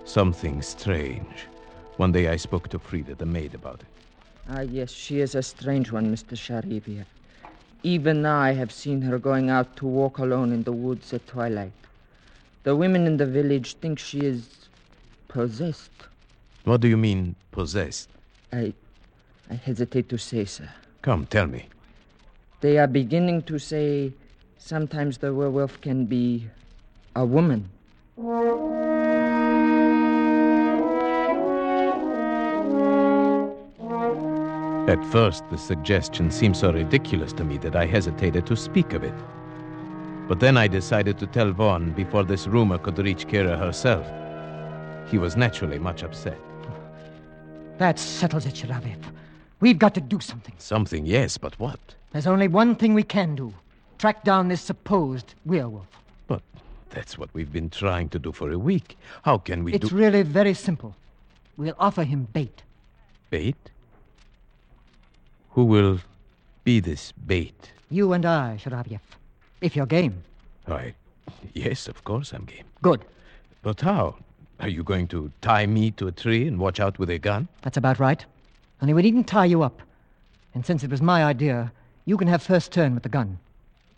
Something 0.05 0.61
strange. 0.61 1.47
One 1.97 2.11
day 2.11 2.29
I 2.29 2.37
spoke 2.37 2.69
to 2.69 2.79
Frida, 2.79 3.15
the 3.15 3.25
maid, 3.25 3.53
about 3.55 3.81
it. 3.81 3.87
Ah, 4.49 4.61
yes, 4.61 4.91
she 4.91 5.19
is 5.19 5.35
a 5.35 5.43
strange 5.43 5.91
one, 5.91 6.13
Mr. 6.15 6.37
Shiravyev. 6.37 7.05
Even 7.83 8.25
I 8.25 8.53
have 8.53 8.71
seen 8.71 9.01
her 9.01 9.19
going 9.19 9.49
out 9.49 9.75
to 9.77 9.85
walk 9.85 10.17
alone 10.17 10.53
in 10.53 10.63
the 10.63 10.71
woods 10.71 11.13
at 11.13 11.27
twilight. 11.27 11.73
The 12.63 12.75
women 12.75 13.05
in 13.05 13.17
the 13.17 13.25
village 13.25 13.75
think 13.75 13.99
she 13.99 14.19
is 14.19 14.47
possessed. 15.27 15.91
What 16.63 16.79
do 16.79 16.87
you 16.87 16.97
mean, 16.97 17.35
possessed? 17.51 18.09
I. 18.51 18.73
I 19.49 19.55
hesitate 19.55 20.07
to 20.09 20.17
say, 20.17 20.45
sir. 20.45 20.69
Come, 21.01 21.25
tell 21.25 21.47
me. 21.47 21.67
They 22.61 22.77
are 22.77 22.87
beginning 22.87 23.41
to 23.43 23.59
say 23.59 24.13
sometimes 24.57 25.17
the 25.17 25.33
werewolf 25.33 25.81
can 25.81 26.05
be 26.05 26.47
a 27.15 27.25
woman. 27.25 27.69
At 34.87 35.03
first, 35.05 35.49
the 35.49 35.57
suggestion 35.57 36.29
seemed 36.29 36.57
so 36.57 36.73
ridiculous 36.73 37.31
to 37.33 37.45
me 37.45 37.57
that 37.59 37.73
I 37.73 37.85
hesitated 37.85 38.45
to 38.47 38.57
speak 38.57 38.91
of 38.91 39.03
it. 39.03 39.13
But 40.27 40.41
then 40.41 40.57
I 40.57 40.67
decided 40.67 41.17
to 41.19 41.27
tell 41.27 41.51
Vaughn 41.53 41.93
before 41.93 42.25
this 42.25 42.47
rumor 42.47 42.77
could 42.77 42.97
reach 42.99 43.25
Kira 43.25 43.57
herself. 43.57 44.05
He 45.09 45.17
was 45.17 45.37
naturally 45.37 45.79
much 45.79 46.03
upset. 46.03 46.37
That 47.77 47.97
settles 47.97 48.45
it, 48.45 48.55
Shiravyev. 48.55 49.01
We've 49.61 49.79
got 49.79 49.95
to 49.95 50.01
do 50.01 50.19
something. 50.19 50.53
Something, 50.57 51.05
yes, 51.05 51.37
but 51.37 51.57
what? 51.59 51.79
There's 52.11 52.27
only 52.27 52.49
one 52.49 52.75
thing 52.75 52.93
we 52.93 53.03
can 53.03 53.35
do 53.35 53.53
track 53.99 54.25
down 54.25 54.49
this 54.49 54.61
supposed 54.61 55.33
werewolf. 55.45 55.87
But 56.27 56.41
that's 56.89 57.17
what 57.17 57.29
we've 57.33 57.53
been 57.53 57.69
trying 57.69 58.09
to 58.09 58.19
do 58.19 58.33
for 58.33 58.51
a 58.51 58.59
week. 58.59 58.97
How 59.21 59.37
can 59.37 59.63
we 59.63 59.71
do 59.71 59.75
it? 59.75 59.83
it's 59.83 59.91
do. 59.91 59.95
really 59.95 60.23
very 60.23 60.53
simple. 60.53 60.93
We'll 61.55 61.75
offer 61.79 62.03
him 62.03 62.27
bait. 62.33 62.63
Bait? 63.29 63.55
Who 65.53 65.65
will 65.65 65.99
be 66.63 66.79
this 66.79 67.11
bait? 67.11 67.71
You 67.89 68.13
and 68.13 68.25
I, 68.25 68.57
Sharavyev. 68.61 68.99
If 69.61 69.75
you're 69.75 69.85
game. 69.85 70.23
Why, 70.65 70.95
yes, 71.53 71.87
of 71.87 72.03
course 72.03 72.33
I'm 72.33 72.45
game. 72.45 72.65
Good. 72.81 73.05
But 73.61 73.81
how? 73.81 74.15
Are 74.59 74.67
you 74.67 74.83
going 74.83 75.07
to 75.09 75.31
tie 75.41 75.65
me 75.65 75.91
to 75.91 76.07
a 76.07 76.11
tree 76.11 76.47
and 76.47 76.57
watch 76.57 76.79
out 76.79 76.97
with 76.97 77.09
a 77.09 77.19
gun? 77.19 77.47
That's 77.61 77.77
about 77.77 77.99
right. 77.99 78.25
Only 78.81 78.93
we 78.93 79.03
needn't 79.03 79.27
tie 79.27 79.45
you 79.45 79.61
up. 79.61 79.81
And 80.55 80.65
since 80.65 80.83
it 80.83 80.89
was 80.89 81.01
my 81.01 81.23
idea, 81.23 81.71
you 82.05 82.17
can 82.17 82.27
have 82.27 82.41
first 82.41 82.71
turn 82.71 82.93
with 82.93 83.03
the 83.03 83.09
gun. 83.09 83.37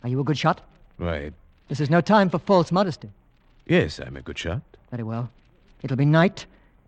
Are 0.04 0.10
you 0.10 0.20
a 0.20 0.24
good 0.24 0.38
shot? 0.38 0.62
Right. 0.98 1.34
This 1.70 1.80
is 1.80 1.90
no 1.90 2.02
time 2.02 2.30
for 2.30 2.40
false 2.40 2.72
modesty. 2.72 3.10
Yes, 3.66 4.00
I'm 4.00 4.18
a 4.18 4.22
good 4.22 4.38
shot. 4.38 4.62
Very 4.92 5.04
well. 5.04 5.30
It'll 5.84 5.98
be 5.98 6.06
night, 6.06 6.46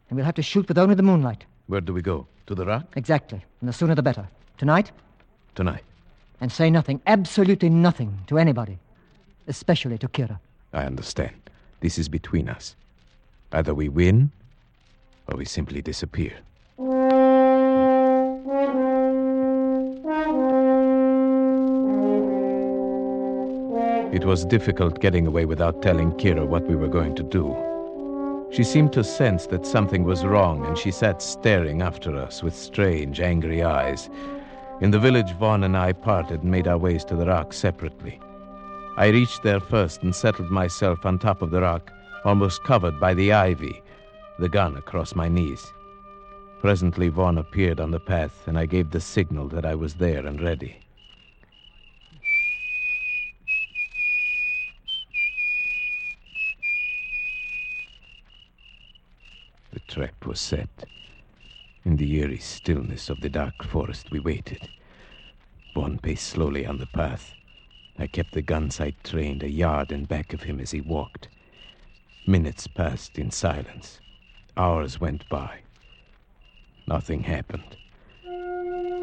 and 0.10 0.18
we'll 0.18 0.26
have 0.26 0.36
to 0.36 0.44
shoot 0.44 0.68
with 0.68 0.78
only 0.78 0.96
the 0.96 1.04
moonlight. 1.04 1.46
Where 1.68 1.82
do 1.82 1.94
we 1.94 2.02
go? 2.02 2.28
To 2.48 2.56
the 2.56 2.66
rock? 2.66 2.86
Exactly. 2.96 3.44
And 3.62 3.70
the 3.70 3.74
sooner 3.74 3.96
the 3.96 4.04
better. 4.04 4.28
Tonight? 4.58 4.91
Tonight. 5.54 5.84
And 6.41 6.52
say 6.52 6.70
nothing, 6.70 7.02
absolutely 7.06 7.70
nothing, 7.70 8.20
to 8.28 8.38
anybody. 8.38 8.80
Especially 9.48 9.98
to 10.00 10.08
Kira. 10.08 10.39
I 10.74 10.84
understand. 10.84 11.36
This 11.80 11.98
is 11.98 12.10
between 12.10 12.50
us. 12.50 12.76
Either 13.52 13.74
we 13.74 13.88
win, 13.88 14.32
or 15.28 15.38
we 15.38 15.46
simply 15.46 15.82
disappear. 15.82 16.34
It 24.12 24.26
was 24.26 24.43
difficult 24.46 25.00
getting 25.00 25.28
away 25.28 25.46
without 25.46 25.84
telling 25.84 26.12
Kira 26.13 26.48
what 26.48 26.63
we 26.67 26.76
were 26.76 26.88
going 26.88 27.15
to 27.15 27.24
do. 27.24 27.56
She 28.52 28.63
seemed 28.63 28.93
to 28.93 29.04
sense 29.04 29.46
that 29.48 29.65
something 29.65 30.04
was 30.04 30.26
wrong, 30.26 30.65
and 30.65 30.78
she 30.78 30.89
sat 30.89 31.22
staring 31.22 31.82
after 31.84 32.17
us 32.17 32.41
with 32.41 32.56
strange, 32.56 33.20
angry 33.20 33.62
eyes. 33.62 34.10
In 34.80 34.92
the 34.92 35.00
village, 35.00 35.32
Vaughn 35.38 35.63
and 35.63 35.76
I 35.76 35.92
parted 35.92 36.44
and 36.44 36.52
made 36.52 36.68
our 36.68 36.78
ways 36.78 37.04
to 37.06 37.16
the 37.16 37.26
rock 37.26 37.52
separately. 37.52 38.20
I 38.96 39.08
reached 39.08 39.42
there 39.42 39.60
first 39.60 40.04
and 40.04 40.13
settled 40.13 40.52
myself 40.52 41.04
on 41.04 41.18
top 41.18 41.42
of 41.42 41.50
the 41.50 41.62
rock, 41.62 41.92
almost 42.24 42.63
covered 42.63 43.00
by 43.00 43.16
the 43.16 43.34
ivy, 43.34 43.82
the 44.38 44.50
gun 44.50 44.78
across 44.78 45.16
my 45.16 45.28
knees. 45.28 45.74
Presently, 46.62 47.08
Vaughn 47.08 47.40
appeared 47.40 47.80
on 47.80 47.90
the 47.90 48.00
path, 48.00 48.48
and 48.48 48.56
I 48.56 48.68
gave 48.68 48.92
the 48.92 49.00
signal 49.00 49.48
that 49.48 49.66
I 49.66 49.74
was 49.74 49.96
there 49.96 50.24
and 50.28 50.40
ready. 50.40 50.78
The 59.74 59.80
trap 59.88 60.24
was 60.28 60.40
set. 60.40 60.70
In 61.88 61.95
the 61.95 62.15
eerie 62.15 62.38
stillness 62.38 63.10
of 63.10 63.21
the 63.21 63.30
dark 63.30 63.63
forest, 63.63 64.12
we 64.12 64.19
waited. 64.19 64.67
Vaughn 65.73 65.97
paced 66.00 66.28
slowly 66.28 66.65
on 66.65 66.80
the 66.80 66.86
path. 66.86 67.34
I 67.97 68.08
kept 68.08 68.34
the 68.34 68.41
gun 68.41 68.69
sight 68.71 69.02
trained 69.06 69.41
a 69.41 69.50
yard 69.50 69.93
in 69.93 70.04
back 70.04 70.34
of 70.34 70.43
him 70.43 70.60
as 70.60 70.71
he 70.71 70.82
walked. 70.82 71.30
Minutes 72.26 72.67
passed 72.67 73.17
in 73.17 73.32
silence. 73.32 74.02
Hours 74.58 75.00
went 75.00 75.30
by. 75.30 75.60
Nothing 76.88 77.23
happened. 77.23 77.78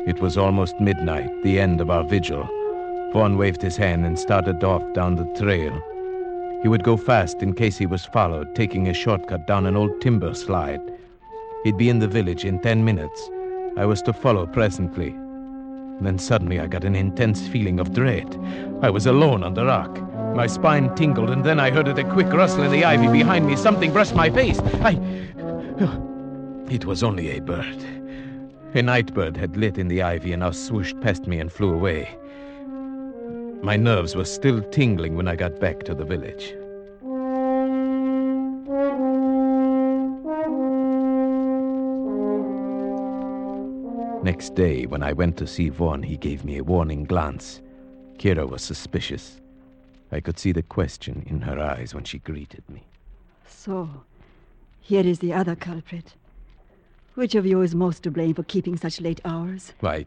It 0.07 0.20
was 0.20 0.37
almost 0.37 0.79
midnight, 0.79 1.42
the 1.42 1.59
end 1.59 1.81
of 1.81 1.88
our 1.88 2.05
vigil. 2.05 2.47
Vaughn 3.14 3.38
waved 3.38 3.62
his 3.62 3.79
hand 3.79 4.05
and 4.05 4.18
started 4.18 4.62
off 4.62 4.85
down 4.92 5.14
the 5.14 5.40
trail. 5.40 5.73
He 6.61 6.68
would 6.68 6.85
go 6.85 6.99
fast 6.99 7.42
in 7.42 7.55
case 7.55 7.79
he 7.79 7.87
was 7.87 8.05
followed, 8.05 8.55
taking 8.55 8.88
a 8.88 8.92
shortcut 8.92 9.47
down 9.47 9.64
an 9.64 9.75
old 9.75 10.03
timber 10.03 10.35
slide. 10.35 10.83
He'd 11.64 11.79
be 11.79 11.88
in 11.88 11.98
the 11.98 12.07
village 12.07 12.44
in 12.44 12.61
ten 12.61 12.85
minutes. 12.85 13.31
I 13.79 13.87
was 13.87 14.03
to 14.03 14.12
follow 14.12 14.46
presently. 14.46 15.16
Then 16.00 16.18
suddenly 16.18 16.61
I 16.61 16.66
got 16.66 16.85
an 16.85 16.94
intense 16.94 17.48
feeling 17.48 17.81
of 17.81 17.94
dread. 17.94 18.38
I 18.83 18.90
was 18.90 19.07
alone 19.07 19.42
on 19.42 19.55
the 19.55 19.64
rock. 19.64 19.98
My 20.37 20.46
spine 20.46 20.94
tingled, 20.94 21.31
and 21.31 21.42
then 21.42 21.59
I 21.59 21.70
heard 21.70 21.88
a 21.88 22.12
quick 22.12 22.31
rustle 22.33 22.64
in 22.64 22.70
the 22.70 22.85
ivy 22.85 23.09
behind 23.09 23.46
me. 23.46 23.57
Something 23.57 23.92
brushed 23.92 24.14
my 24.14 24.29
face. 24.29 24.59
I. 24.83 25.00
It 26.70 26.85
was 26.85 27.03
only 27.03 27.31
a 27.31 27.40
bird. 27.40 27.83
A 28.74 28.83
night 28.83 29.14
bird 29.14 29.37
had 29.37 29.57
lit 29.57 29.79
in 29.79 29.88
the 29.88 30.03
ivy 30.03 30.33
and 30.33 30.40
now 30.40 30.50
swooshed 30.50 31.00
past 31.00 31.27
me 31.27 31.38
and 31.38 31.50
flew 31.50 31.72
away. 31.72 32.14
My 33.62 33.77
nerves 33.77 34.14
were 34.14 34.27
still 34.27 34.61
tingling 34.70 35.16
when 35.16 35.29
I 35.29 35.37
got 35.37 35.61
back 35.61 35.85
to 35.85 35.94
the 35.94 36.05
village. 36.05 36.55
Next 44.25 44.55
day, 44.55 44.87
when 44.87 45.03
I 45.03 45.13
went 45.13 45.37
to 45.37 45.47
see 45.47 45.69
Vaughn, 45.69 46.03
he 46.03 46.17
gave 46.17 46.47
me 46.47 46.57
a 46.57 46.65
warning 46.65 47.05
glance. 47.05 47.61
Kira 48.17 48.49
was 48.49 48.63
suspicious. 48.63 49.39
I 50.11 50.21
could 50.21 50.39
see 50.39 50.51
the 50.51 50.63
question 50.63 51.25
in 51.27 51.43
her 51.43 51.61
eyes 51.61 51.95
when 51.95 52.05
she 52.05 52.21
greeted 52.21 52.63
me. 52.67 52.85
So, 53.47 53.87
here 54.81 55.07
is 55.07 55.19
the 55.19 55.35
other 55.35 55.55
culprit. 55.55 56.15
Which 57.17 57.35
of 57.35 57.45
you 57.45 57.61
is 57.61 57.75
most 57.75 58.03
to 58.05 58.11
blame 58.11 58.33
for 58.33 58.45
keeping 58.45 58.79
such 58.79 58.99
late 58.99 59.21
hours? 59.27 59.75
Why, 59.81 60.07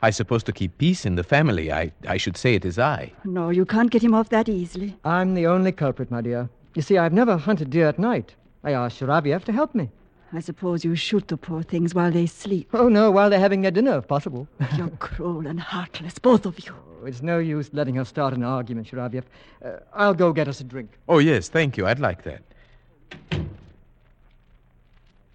I 0.00 0.12
suppose 0.12 0.42
to 0.44 0.52
keep 0.52 0.78
peace 0.78 1.04
in 1.04 1.16
the 1.16 1.22
family. 1.22 1.70
I, 1.70 1.92
I 2.08 2.16
should 2.16 2.38
say 2.38 2.54
it 2.54 2.64
is 2.64 2.78
I. 2.78 3.12
No, 3.24 3.50
you 3.50 3.66
can't 3.66 3.90
get 3.90 4.02
him 4.02 4.14
off 4.14 4.30
that 4.30 4.48
easily. 4.48 4.96
I'm 5.04 5.34
the 5.34 5.46
only 5.46 5.72
culprit, 5.72 6.10
my 6.10 6.22
dear. 6.22 6.48
You 6.74 6.80
see, 6.80 6.96
I've 6.96 7.12
never 7.12 7.36
hunted 7.36 7.68
deer 7.68 7.88
at 7.88 7.98
night. 7.98 8.34
I 8.64 8.72
asked 8.72 8.98
Sharaviev 8.98 9.44
to 9.44 9.52
help 9.52 9.74
me. 9.74 9.90
I 10.32 10.40
suppose 10.40 10.84
you 10.84 10.94
shoot 10.94 11.28
the 11.28 11.38
poor 11.38 11.62
things 11.62 11.94
while 11.94 12.10
they 12.10 12.26
sleep. 12.26 12.68
Oh, 12.74 12.88
no, 12.88 13.10
while 13.10 13.30
they're 13.30 13.40
having 13.40 13.62
their 13.62 13.70
dinner, 13.70 13.96
if 13.98 14.08
possible. 14.08 14.46
You're 14.76 14.90
cruel 14.90 15.46
and 15.46 15.58
heartless, 15.58 16.18
both 16.18 16.44
of 16.44 16.58
you. 16.60 16.74
Oh, 17.02 17.06
it's 17.06 17.22
no 17.22 17.38
use 17.38 17.70
letting 17.72 17.94
her 17.94 18.04
start 18.04 18.34
an 18.34 18.42
argument, 18.42 18.90
Sharaviev. 18.90 19.24
Uh, 19.64 19.78
I'll 19.94 20.14
go 20.14 20.32
get 20.32 20.46
us 20.46 20.60
a 20.60 20.64
drink. 20.64 20.90
Oh, 21.08 21.18
yes, 21.18 21.48
thank 21.48 21.78
you. 21.78 21.86
I'd 21.86 21.98
like 21.98 22.24
that. 22.24 22.42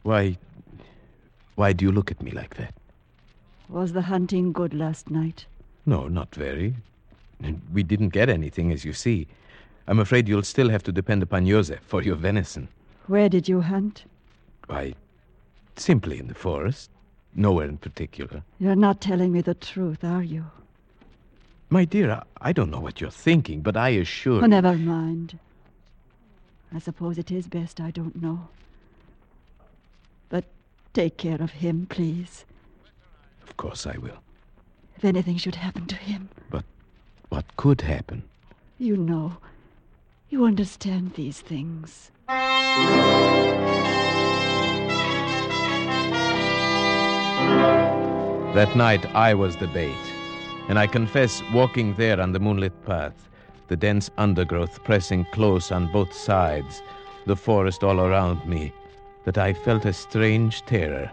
Why. 0.03 0.37
Why 1.55 1.73
do 1.73 1.85
you 1.85 1.91
look 1.91 2.11
at 2.11 2.21
me 2.21 2.31
like 2.31 2.55
that? 2.57 2.73
Was 3.69 3.93
the 3.93 4.01
hunting 4.03 4.51
good 4.51 4.73
last 4.73 5.09
night? 5.09 5.45
No, 5.85 6.07
not 6.07 6.35
very. 6.35 6.75
We 7.73 7.81
didn't 7.81 8.09
get 8.09 8.29
anything, 8.29 8.71
as 8.71 8.85
you 8.85 8.93
see. 8.93 9.27
I'm 9.87 9.99
afraid 9.99 10.27
you'll 10.27 10.43
still 10.43 10.69
have 10.69 10.83
to 10.83 10.91
depend 10.91 11.23
upon 11.23 11.47
Joseph 11.47 11.81
for 11.81 12.03
your 12.03 12.15
venison. 12.15 12.67
Where 13.07 13.27
did 13.27 13.49
you 13.49 13.61
hunt? 13.61 14.05
Why, 14.67 14.93
simply 15.75 16.19
in 16.19 16.27
the 16.27 16.33
forest. 16.35 16.89
Nowhere 17.35 17.67
in 17.67 17.77
particular. 17.77 18.43
You're 18.59 18.75
not 18.75 19.01
telling 19.01 19.31
me 19.31 19.41
the 19.41 19.55
truth, 19.55 20.03
are 20.03 20.21
you? 20.21 20.45
My 21.69 21.83
dear, 21.85 22.11
I, 22.11 22.23
I 22.49 22.53
don't 22.53 22.69
know 22.69 22.79
what 22.79 23.01
you're 23.01 23.09
thinking, 23.09 23.61
but 23.61 23.75
I 23.75 23.89
assure 23.89 24.35
you. 24.37 24.43
Oh, 24.43 24.45
never 24.45 24.75
mind. 24.75 25.39
I 26.75 26.77
suppose 26.79 27.17
it 27.17 27.31
is 27.31 27.47
best 27.47 27.79
I 27.81 27.89
don't 27.89 28.21
know. 28.21 28.47
But 30.29 30.43
take 30.93 31.17
care 31.17 31.41
of 31.41 31.51
him, 31.51 31.87
please. 31.89 32.45
Of 33.47 33.57
course 33.57 33.87
I 33.87 33.97
will. 33.97 34.17
If 34.95 35.03
anything 35.03 35.37
should 35.37 35.55
happen 35.55 35.87
to 35.87 35.95
him, 35.95 36.29
But 36.51 36.65
What 37.29 37.45
could 37.57 37.81
happen? 37.81 38.23
you 38.77 38.95
know. 38.97 39.37
You 40.29 40.45
understand 40.45 41.13
these 41.13 41.41
things. 41.41 42.11
That 48.53 48.75
night 48.75 49.05
I 49.15 49.33
was 49.33 49.55
the 49.55 49.67
bait, 49.67 50.13
and 50.69 50.77
I 50.77 50.85
confess, 50.87 51.41
walking 51.51 51.95
there 51.95 52.21
on 52.21 52.31
the 52.31 52.39
moonlit 52.39 52.85
path, 52.85 53.29
the 53.67 53.75
dense 53.75 54.11
undergrowth 54.17 54.83
pressing 54.83 55.25
close 55.33 55.71
on 55.71 55.91
both 55.91 56.13
sides, 56.13 56.83
the 57.25 57.35
forest 57.35 57.83
all 57.83 57.99
around 57.99 58.45
me, 58.45 58.71
that 59.25 59.37
I 59.37 59.53
felt 59.53 59.85
a 59.85 59.93
strange 59.93 60.63
terror. 60.65 61.09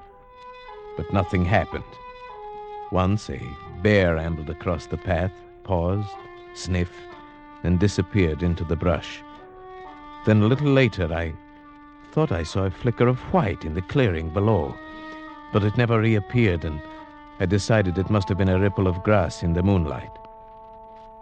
But 0.96 1.12
nothing 1.12 1.44
happened. 1.44 1.84
Once 2.92 3.30
a 3.30 3.40
bear 3.82 4.18
ambled 4.18 4.50
across 4.50 4.86
the 4.86 4.98
path, 4.98 5.32
paused, 5.64 6.08
sniffed, 6.54 6.92
and 7.62 7.78
disappeared 7.78 8.42
into 8.42 8.64
the 8.64 8.76
brush. 8.76 9.22
Then 10.26 10.42
a 10.42 10.46
little 10.46 10.70
later 10.70 11.12
I 11.12 11.32
thought 12.12 12.32
I 12.32 12.42
saw 12.42 12.64
a 12.64 12.70
flicker 12.70 13.08
of 13.08 13.18
white 13.32 13.64
in 13.64 13.74
the 13.74 13.82
clearing 13.82 14.28
below, 14.30 14.74
but 15.52 15.64
it 15.64 15.76
never 15.76 16.00
reappeared, 16.00 16.64
and 16.64 16.80
I 17.40 17.46
decided 17.46 17.98
it 17.98 18.10
must 18.10 18.28
have 18.28 18.38
been 18.38 18.48
a 18.48 18.58
ripple 18.58 18.86
of 18.86 19.02
grass 19.02 19.42
in 19.42 19.52
the 19.52 19.62
moonlight. 19.62 20.10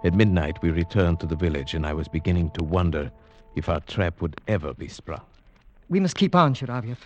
At 0.05 0.15
midnight, 0.15 0.61
we 0.63 0.71
returned 0.71 1.21
to 1.21 1.27
the 1.27 1.37
village, 1.37 1.75
and 1.75 1.87
I 1.87 1.93
was 1.93 2.09
beginning 2.09 2.51
to 2.51 2.63
wonder 2.63 3.11
if 3.57 3.69
our 3.69 3.81
trap 3.81 4.21
would 4.21 4.41
ever 4.47 4.75
be 4.75 4.89
sprung. 4.89 5.23
We 5.89 6.01
must 6.01 6.17
keep 6.17 6.35
on, 6.35 6.55
Shiravyev. 6.55 6.99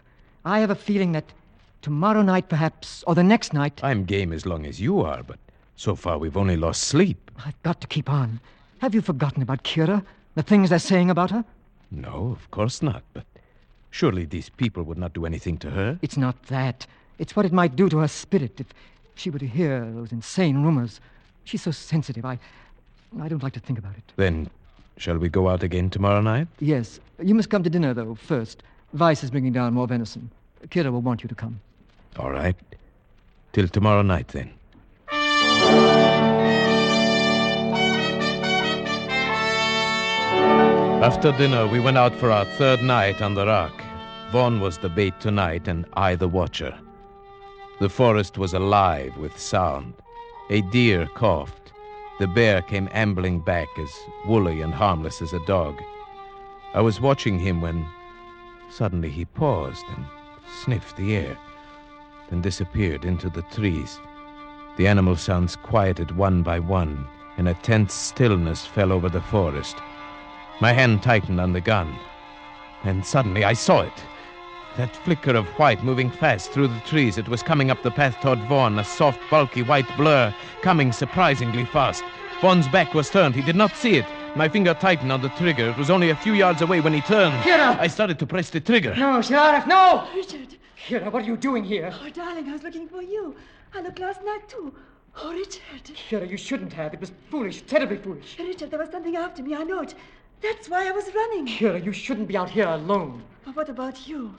I 0.44 0.58
have 0.58 0.70
a 0.70 0.74
feeling 0.74 1.12
that 1.12 1.32
tomorrow 1.80 2.22
night, 2.22 2.48
perhaps, 2.48 3.04
or 3.06 3.14
the 3.14 3.22
next 3.22 3.52
night. 3.52 3.80
I'm 3.82 4.04
game 4.04 4.32
as 4.32 4.44
long 4.44 4.66
as 4.66 4.80
you 4.80 5.00
are, 5.00 5.22
but 5.22 5.38
so 5.76 5.94
far 5.94 6.18
we've 6.18 6.36
only 6.36 6.56
lost 6.56 6.82
sleep. 6.84 7.30
I've 7.46 7.60
got 7.62 7.80
to 7.80 7.86
keep 7.86 8.10
on. 8.10 8.40
Have 8.78 8.94
you 8.94 9.00
forgotten 9.00 9.42
about 9.42 9.62
Kira? 9.62 10.04
The 10.34 10.42
things 10.42 10.70
they're 10.70 10.78
saying 10.78 11.10
about 11.10 11.30
her? 11.30 11.44
No, 11.90 12.32
of 12.32 12.50
course 12.50 12.82
not, 12.82 13.02
but 13.12 13.24
surely 13.90 14.24
these 14.24 14.48
people 14.48 14.82
would 14.82 14.98
not 14.98 15.12
do 15.12 15.26
anything 15.26 15.58
to 15.58 15.70
her. 15.70 15.98
It's 16.02 16.16
not 16.16 16.42
that. 16.44 16.86
It's 17.22 17.36
what 17.36 17.46
it 17.46 17.52
might 17.52 17.76
do 17.76 17.88
to 17.88 17.98
her 17.98 18.08
spirit 18.08 18.58
if 18.58 18.66
she 19.14 19.30
were 19.30 19.38
to 19.38 19.46
hear 19.46 19.88
those 19.92 20.10
insane 20.10 20.64
rumors. 20.64 21.00
She's 21.44 21.62
so 21.62 21.70
sensitive. 21.70 22.24
I, 22.24 22.36
I 23.20 23.28
don't 23.28 23.44
like 23.44 23.52
to 23.52 23.60
think 23.60 23.78
about 23.78 23.96
it. 23.96 24.02
Then, 24.16 24.50
shall 24.96 25.18
we 25.18 25.28
go 25.28 25.48
out 25.48 25.62
again 25.62 25.88
tomorrow 25.88 26.20
night? 26.20 26.48
Yes. 26.58 26.98
You 27.22 27.36
must 27.36 27.48
come 27.48 27.62
to 27.62 27.70
dinner, 27.70 27.94
though, 27.94 28.16
first. 28.16 28.64
Weiss 28.92 29.22
is 29.22 29.30
bringing 29.30 29.52
down 29.52 29.72
more 29.72 29.86
venison. 29.86 30.32
Kira 30.66 30.90
will 30.90 31.00
want 31.00 31.22
you 31.22 31.28
to 31.28 31.34
come. 31.36 31.60
All 32.18 32.32
right. 32.32 32.56
Till 33.52 33.68
tomorrow 33.68 34.02
night, 34.02 34.26
then. 34.26 34.50
After 41.04 41.30
dinner, 41.38 41.68
we 41.68 41.78
went 41.78 41.98
out 41.98 42.16
for 42.16 42.32
our 42.32 42.46
third 42.58 42.82
night 42.82 43.22
on 43.22 43.34
the 43.34 43.46
rock. 43.46 43.80
Vaughn 44.32 44.58
was 44.58 44.78
the 44.78 44.88
bait 44.88 45.14
tonight, 45.20 45.68
and 45.68 45.86
I 45.92 46.16
the 46.16 46.26
watcher. 46.26 46.76
The 47.78 47.88
forest 47.88 48.38
was 48.38 48.54
alive 48.54 49.16
with 49.16 49.38
sound. 49.38 49.94
A 50.50 50.60
deer 50.60 51.08
coughed. 51.14 51.72
The 52.18 52.26
bear 52.26 52.62
came 52.62 52.88
ambling 52.92 53.40
back 53.40 53.68
as 53.78 53.90
woolly 54.26 54.60
and 54.60 54.72
harmless 54.72 55.22
as 55.22 55.32
a 55.32 55.44
dog. 55.46 55.80
I 56.74 56.80
was 56.80 57.00
watching 57.00 57.38
him 57.38 57.60
when 57.60 57.86
suddenly 58.70 59.10
he 59.10 59.24
paused 59.24 59.84
and 59.96 60.04
sniffed 60.62 60.96
the 60.96 61.16
air, 61.16 61.36
then 62.30 62.40
disappeared 62.40 63.04
into 63.04 63.28
the 63.28 63.42
trees. 63.42 63.98
The 64.76 64.86
animal 64.86 65.16
sounds 65.16 65.56
quieted 65.56 66.16
one 66.16 66.42
by 66.42 66.58
one, 66.60 67.06
and 67.36 67.48
a 67.48 67.54
tense 67.54 67.94
stillness 67.94 68.64
fell 68.64 68.92
over 68.92 69.08
the 69.08 69.20
forest. 69.20 69.76
My 70.60 70.72
hand 70.72 71.02
tightened 71.02 71.40
on 71.40 71.52
the 71.52 71.60
gun, 71.60 71.98
and 72.84 73.04
suddenly 73.04 73.44
I 73.44 73.54
saw 73.54 73.80
it. 73.80 74.04
That 74.78 74.96
flicker 74.96 75.36
of 75.36 75.46
white 75.58 75.84
moving 75.84 76.10
fast 76.10 76.50
through 76.50 76.68
the 76.68 76.80
trees. 76.86 77.18
It 77.18 77.28
was 77.28 77.42
coming 77.42 77.70
up 77.70 77.82
the 77.82 77.90
path 77.90 78.18
toward 78.22 78.38
Vaughn, 78.48 78.78
a 78.78 78.84
soft, 78.84 79.20
bulky 79.30 79.62
white 79.62 79.96
blur, 79.98 80.34
coming 80.62 80.92
surprisingly 80.92 81.66
fast. 81.66 82.02
Vaughn's 82.40 82.68
back 82.68 82.94
was 82.94 83.10
turned. 83.10 83.34
He 83.34 83.42
did 83.42 83.54
not 83.54 83.76
see 83.76 83.96
it. 83.96 84.06
My 84.34 84.48
finger 84.48 84.72
tightened 84.72 85.12
on 85.12 85.20
the 85.20 85.28
trigger. 85.30 85.68
It 85.68 85.76
was 85.76 85.90
only 85.90 86.08
a 86.08 86.16
few 86.16 86.32
yards 86.32 86.62
away 86.62 86.80
when 86.80 86.94
he 86.94 87.02
turned. 87.02 87.34
Kira! 87.42 87.78
I 87.78 87.86
started 87.86 88.18
to 88.20 88.26
press 88.26 88.48
the 88.48 88.60
trigger. 88.60 88.94
No, 88.96 89.20
Sheriff, 89.20 89.66
no! 89.66 90.08
Richard! 90.14 90.56
Kira, 90.88 91.12
what 91.12 91.22
are 91.22 91.26
you 91.26 91.36
doing 91.36 91.64
here? 91.64 91.92
Oh, 92.02 92.08
darling, 92.08 92.48
I 92.48 92.52
was 92.52 92.62
looking 92.62 92.88
for 92.88 93.02
you. 93.02 93.36
I 93.74 93.82
looked 93.82 93.98
last 93.98 94.24
night, 94.24 94.48
too. 94.48 94.74
Oh, 95.22 95.34
Richard. 95.34 95.94
Kira, 96.08 96.28
you 96.28 96.38
shouldn't 96.38 96.72
have. 96.72 96.94
It 96.94 97.00
was 97.00 97.12
foolish, 97.30 97.60
terribly 97.62 97.98
foolish. 97.98 98.38
Richard, 98.38 98.70
there 98.70 98.78
was 98.80 98.88
something 98.88 99.16
after 99.16 99.42
me. 99.42 99.54
I 99.54 99.64
know 99.64 99.82
it. 99.82 99.94
That's 100.40 100.70
why 100.70 100.88
I 100.88 100.92
was 100.92 101.14
running. 101.14 101.46
Kira, 101.46 101.84
you 101.84 101.92
shouldn't 101.92 102.26
be 102.26 102.38
out 102.38 102.48
here 102.48 102.68
alone. 102.68 103.22
But 103.44 103.54
what 103.54 103.68
about 103.68 104.08
you? 104.08 104.34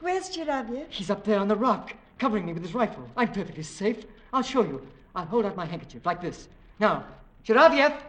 Where's 0.00 0.30
Chiravye? 0.30 0.86
He's 0.90 1.10
up 1.10 1.24
there 1.24 1.40
on 1.40 1.48
the 1.48 1.56
rock, 1.56 1.92
covering 2.18 2.46
me 2.46 2.52
with 2.52 2.62
his 2.62 2.74
rifle. 2.74 3.08
I'm 3.16 3.32
perfectly 3.32 3.64
safe. 3.64 4.04
I'll 4.32 4.42
show 4.42 4.62
you. 4.62 4.86
I'll 5.16 5.24
hold 5.24 5.44
out 5.44 5.56
my 5.56 5.66
handkerchief 5.66 6.06
like 6.06 6.22
this. 6.22 6.48
Now, 6.78 7.04
Shiravyev, 7.44 8.00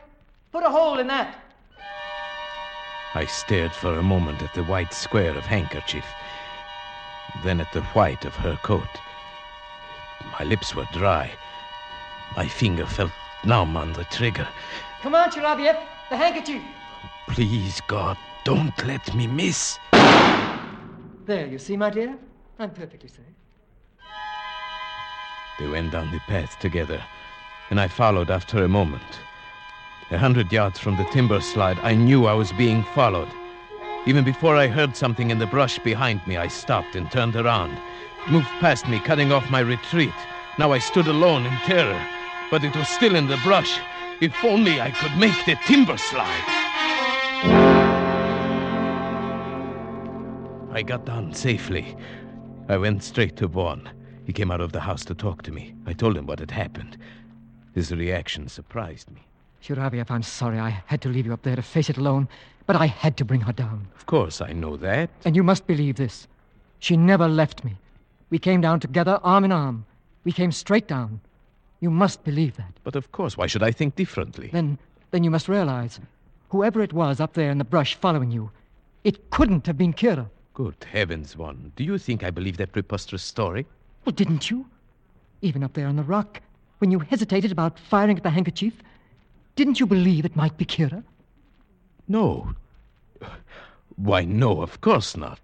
put 0.52 0.63
a 0.63 0.69
hole 0.69 0.99
in 0.99 1.08
that. 1.08 1.43
I 3.15 3.25
stared 3.25 3.71
for 3.71 3.97
a 3.97 4.04
moment 4.04 4.43
at 4.43 4.54
the 4.54 4.63
white 4.65 4.93
square 4.93 5.36
of 5.36 5.43
handkerchief, 5.43 6.06
then 7.43 7.60
at 7.60 7.73
the 7.73 7.82
white 7.82 8.23
of 8.23 8.36
her 8.36 8.56
coat. 8.62 8.88
My 10.38 10.45
lips 10.45 10.75
were 10.75 10.88
dry. 10.93 11.32
My 12.36 12.47
finger 12.47 12.86
felt 12.86 13.12
numb 13.43 13.75
on 13.75 13.93
the 13.93 14.04
trigger. 14.06 14.47
Come 15.02 15.15
on, 15.15 15.32
Shiravyev, 15.32 15.82
the 16.12 16.17
handkerchief. 16.17 16.62
Please, 17.28 17.82
God, 17.88 18.17
don't 18.43 18.86
let 18.86 19.15
me 19.15 19.25
miss. 19.25 19.80
There, 21.29 21.45
you 21.45 21.59
see, 21.59 21.77
my 21.77 21.91
dear? 21.91 22.17
I'm 22.57 22.71
perfectly 22.71 23.07
safe. 23.07 23.35
They 25.59 25.67
went 25.67 25.91
down 25.91 26.11
the 26.11 26.17
path 26.21 26.57
together, 26.57 26.99
and 27.69 27.79
I 27.79 27.87
followed 27.87 28.31
after 28.31 28.63
a 28.63 28.67
moment. 28.67 29.19
A 30.09 30.17
hundred 30.17 30.51
yards 30.51 30.79
from 30.79 30.97
the 30.97 31.03
timber 31.13 31.39
slide, 31.39 31.77
I 31.83 31.93
knew 31.93 32.25
I 32.25 32.33
was 32.33 32.51
being 32.53 32.81
followed. 32.95 33.29
Even 34.07 34.23
before 34.23 34.55
I 34.55 34.65
heard 34.65 34.95
something 34.95 35.29
in 35.29 35.37
the 35.37 35.45
brush 35.45 35.77
behind 35.77 36.25
me, 36.25 36.35
I 36.35 36.47
stopped 36.47 36.95
and 36.95 37.11
turned 37.11 37.35
around. 37.35 37.73
It 38.25 38.31
moved 38.31 38.47
past 38.59 38.87
me, 38.87 38.97
cutting 38.97 39.31
off 39.31 39.51
my 39.51 39.59
retreat. 39.59 40.19
Now 40.57 40.71
I 40.71 40.79
stood 40.79 41.05
alone 41.05 41.45
in 41.45 41.55
terror, 41.57 42.03
but 42.49 42.63
it 42.63 42.75
was 42.75 42.87
still 42.87 43.13
in 43.13 43.27
the 43.27 43.37
brush. 43.43 43.79
If 44.19 44.33
only 44.43 44.81
I 44.81 44.89
could 44.89 45.15
make 45.15 45.45
the 45.45 45.59
timber 45.67 45.97
slide. 45.97 46.59
I 50.71 50.84
got 50.84 51.05
down 51.05 51.34
safely. 51.34 51.95
I 52.67 52.77
went 52.77 53.03
straight 53.03 53.36
to 53.38 53.47
Vaughn. 53.47 53.89
He 54.25 54.34
came 54.34 54.51
out 54.51 54.62
of 54.62 54.71
the 54.71 54.79
house 54.79 55.03
to 55.05 55.15
talk 55.15 55.41
to 55.43 55.51
me. 55.51 55.73
I 55.88 55.93
told 55.93 56.15
him 56.15 56.27
what 56.27 56.39
had 56.39 56.51
happened. 56.51 56.95
His 57.73 57.91
reaction 57.91 58.47
surprised 58.47 59.10
me. 59.10 59.21
Shiravyev, 59.63 60.12
I'm 60.12 60.21
sorry 60.21 60.60
I 60.60 60.82
had 60.86 61.01
to 61.01 61.10
leave 61.10 61.25
you 61.25 61.34
up 61.34 61.41
there 61.41 61.55
to 61.55 61.62
face 61.63 61.89
it 61.89 61.97
alone, 61.97 62.27
but 62.67 62.75
I 62.75 62.86
had 62.86 63.17
to 63.17 63.25
bring 63.25 63.41
her 63.41 63.51
down. 63.51 63.88
Of 63.95 64.05
course, 64.05 64.41
I 64.41 64.53
know 64.53 64.77
that. 64.77 65.10
And 65.25 65.36
you 65.36 65.43
must 65.43 65.65
believe 65.65 65.95
this. 65.95 66.27
She 66.77 66.95
never 66.95 67.27
left 67.27 67.65
me. 67.65 67.75
We 68.29 68.38
came 68.38 68.62
down 68.62 68.79
together, 68.79 69.19
arm 69.23 69.45
in 69.45 69.51
arm. 69.51 69.86
We 70.23 70.32
came 70.32 70.51
straight 70.51 70.88
down. 70.88 71.19
You 71.79 71.89
must 71.89 72.23
believe 72.23 72.58
that. 72.58 72.73
But 72.84 72.95
of 72.95 73.12
course, 73.12 73.36
why 73.36 73.47
should 73.47 73.63
I 73.63 73.71
think 73.71 73.95
differently? 73.95 74.49
Then, 74.53 74.77
then 75.10 75.23
you 75.23 75.32
must 75.32 75.49
realize, 75.49 75.99
whoever 76.49 76.82
it 76.82 76.93
was 76.93 77.19
up 77.19 77.34
there 77.34 77.49
in 77.49 77.58
the 77.58 77.63
brush 77.63 77.95
following 77.95 78.29
you, 78.29 78.51
it 79.03 79.32
couldn't 79.32 79.65
have 79.65 79.77
been 79.77 79.93
Kira. 79.93 80.29
Good 80.60 80.86
heavens, 80.91 81.36
Vaughn. 81.36 81.72
Do 81.78 81.86
you 81.86 81.98
think 81.98 82.22
I 82.22 82.32
believe 82.32 82.58
that 82.58 82.74
preposterous 82.74 83.24
story? 83.24 83.65
Well, 84.04 84.12
didn't 84.12 84.52
you? 84.52 84.65
Even 85.41 85.63
up 85.63 85.72
there 85.72 85.88
on 85.88 85.95
the 85.95 86.04
rock, 86.04 86.41
when 86.80 86.91
you 86.91 87.00
hesitated 87.00 87.54
about 87.54 87.80
firing 87.80 88.17
at 88.17 88.24
the 88.24 88.30
handkerchief, 88.30 88.74
didn't 89.56 89.80
you 89.80 89.86
believe 89.86 90.26
it 90.26 90.36
might 90.36 90.58
be 90.58 90.65
Kira? 90.65 91.02
No. 92.10 92.56
Why, 93.95 94.26
no, 94.26 94.62
of 94.62 94.82
course 94.82 95.15
not. 95.15 95.39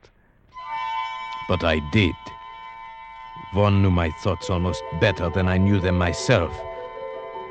But 1.47 1.63
I 1.63 1.79
did. 1.93 2.13
Vaughn 3.53 3.81
knew 3.81 3.91
my 3.91 4.11
thoughts 4.21 4.49
almost 4.49 4.83
better 4.99 5.29
than 5.29 5.47
I 5.47 5.57
knew 5.57 5.79
them 5.79 5.97
myself. 5.97 6.53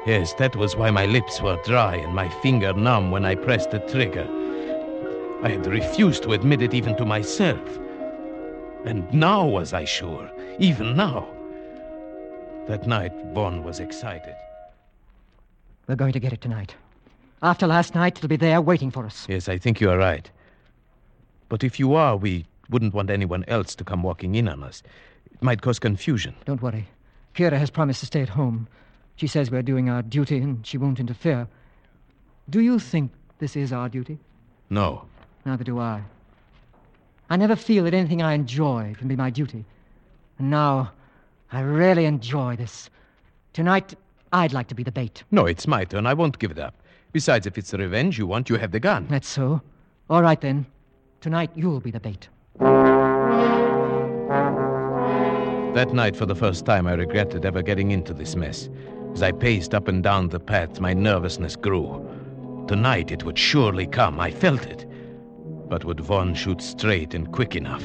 Yes, 0.05 0.35
that 0.35 0.55
was 0.55 0.77
why 0.77 0.91
my 0.91 1.07
lips 1.07 1.41
were 1.41 1.59
dry 1.65 1.97
and 1.97 2.15
my 2.15 2.29
finger 2.29 2.75
numb 2.75 3.11
when 3.11 3.25
I 3.25 3.37
pressed 3.37 3.71
the 3.71 3.79
trigger. 3.79 4.29
I 5.45 5.51
had 5.51 5.67
refused 5.67 6.23
to 6.23 6.33
admit 6.33 6.63
it 6.63 6.73
even 6.73 6.97
to 6.97 7.05
myself. 7.05 7.79
And 8.87 9.13
now 9.13 9.45
was 9.45 9.75
I 9.75 9.85
sure, 9.85 10.31
even 10.59 10.97
now. 10.97 11.29
That 12.67 12.87
night, 12.87 13.13
Vaughn 13.35 13.63
was 13.63 13.79
excited. 13.79 14.35
We're 15.87 15.97
going 15.97 16.15
to 16.15 16.19
get 16.19 16.33
it 16.33 16.41
tonight. 16.41 16.75
After 17.43 17.67
last 17.67 17.95
night, 17.95 18.17
it'll 18.17 18.29
be 18.31 18.37
there 18.37 18.63
waiting 18.63 18.91
for 18.91 19.05
us. 19.05 19.27
Yes, 19.29 19.51
I 19.51 19.59
think 19.59 19.83
you 19.83 19.91
are 19.91 19.99
right. 19.99 20.31
But 21.51 21.63
if 21.63 21.79
you 21.79 21.93
are, 21.93 22.17
we 22.17 22.47
wouldn't 22.71 22.95
want 22.95 23.11
anyone 23.11 23.45
else 23.47 23.75
to 23.75 23.85
come 23.85 24.03
walking 24.03 24.37
in 24.37 24.49
on 24.49 24.63
us. 24.63 24.83
It 25.31 25.43
might 25.43 25.61
cause 25.61 25.79
confusion. 25.79 26.35
Don't 26.47 26.63
worry. 26.63 26.89
Kira 27.35 27.59
has 27.59 27.69
promised 27.69 28.01
to 28.01 28.07
stay 28.07 28.23
at 28.23 28.31
home. 28.31 28.67
She 29.17 29.27
says 29.27 29.51
we're 29.51 29.61
doing 29.61 29.91
our 29.91 30.01
duty 30.01 30.39
and 30.39 30.67
she 30.67 30.79
won't 30.79 31.01
interfere. 31.01 31.47
Do 32.49 32.61
you 32.61 32.79
think 32.79 33.13
this 33.41 33.57
is 33.57 33.75
our 33.75 33.91
duty? 33.91 34.19
No. 34.71 35.05
Neither 35.45 35.65
do 35.65 35.79
I. 35.79 36.03
I 37.31 37.37
never 37.37 37.57
feel 37.57 37.85
that 37.85 37.95
anything 37.95 38.23
I 38.23 38.35
enjoy 38.35 38.95
can 38.99 39.09
be 39.09 39.17
my 39.17 39.31
duty. 39.31 39.65
And 40.39 40.51
now, 40.51 40.93
I 41.53 41.61
really 41.61 42.05
enjoy 42.05 42.57
this. 42.57 42.91
Tonight, 43.53 43.95
I'd 44.33 44.53
like 44.53 44.69
to 44.69 44.75
be 44.75 44.83
the 44.83 44.93
bait. 44.93 45.23
No, 45.31 45.47
it's 45.47 45.67
my 45.67 45.85
turn. 45.85 46.07
I 46.07 46.15
won't 46.15 46.39
give 46.39 46.51
it 46.51 46.59
up. 46.59 46.75
Besides, 47.13 47.47
if 47.47 47.57
it's 47.57 47.71
the 47.71 47.79
revenge 47.79 48.19
you 48.19 48.27
want, 48.27 48.51
you 48.51 48.57
have 48.57 48.73
the 48.73 48.81
gun. 48.81 49.07
That's 49.09 49.29
so. 49.29 49.61
All 50.11 50.23
right, 50.23 50.41
then. 50.41 50.67
Tonight, 51.21 51.51
you'll 51.55 51.81
be 51.81 51.91
the 51.91 52.01
bait. 52.01 52.29
That 55.75 55.93
night, 55.93 56.17
for 56.17 56.27
the 56.27 56.35
first 56.35 56.67
time, 56.67 56.87
I 56.87 56.95
regretted 56.95 57.45
ever 57.45 57.63
getting 57.63 57.91
into 57.91 58.13
this 58.13 58.37
mess. 58.37 58.69
As 59.13 59.23
I 59.23 59.33
paced 59.33 59.75
up 59.75 59.89
and 59.89 60.03
down 60.03 60.29
the 60.29 60.41
path, 60.41 60.81
my 60.81 60.93
nervousness 60.93 61.57
grew. 61.57 62.05
Tonight, 62.69 63.13
it 63.13 63.25
would 63.25 63.39
surely 63.39 63.87
come. 63.87 64.19
I 64.19 64.31
felt 64.31 64.67
it. 64.67 64.87
But 65.75 65.85
would 65.87 65.99
Vaughn 65.99 66.37
shoot 66.37 66.63
straight 66.63 67.15
and 67.15 67.33
quick 67.33 67.57
enough? 67.57 67.85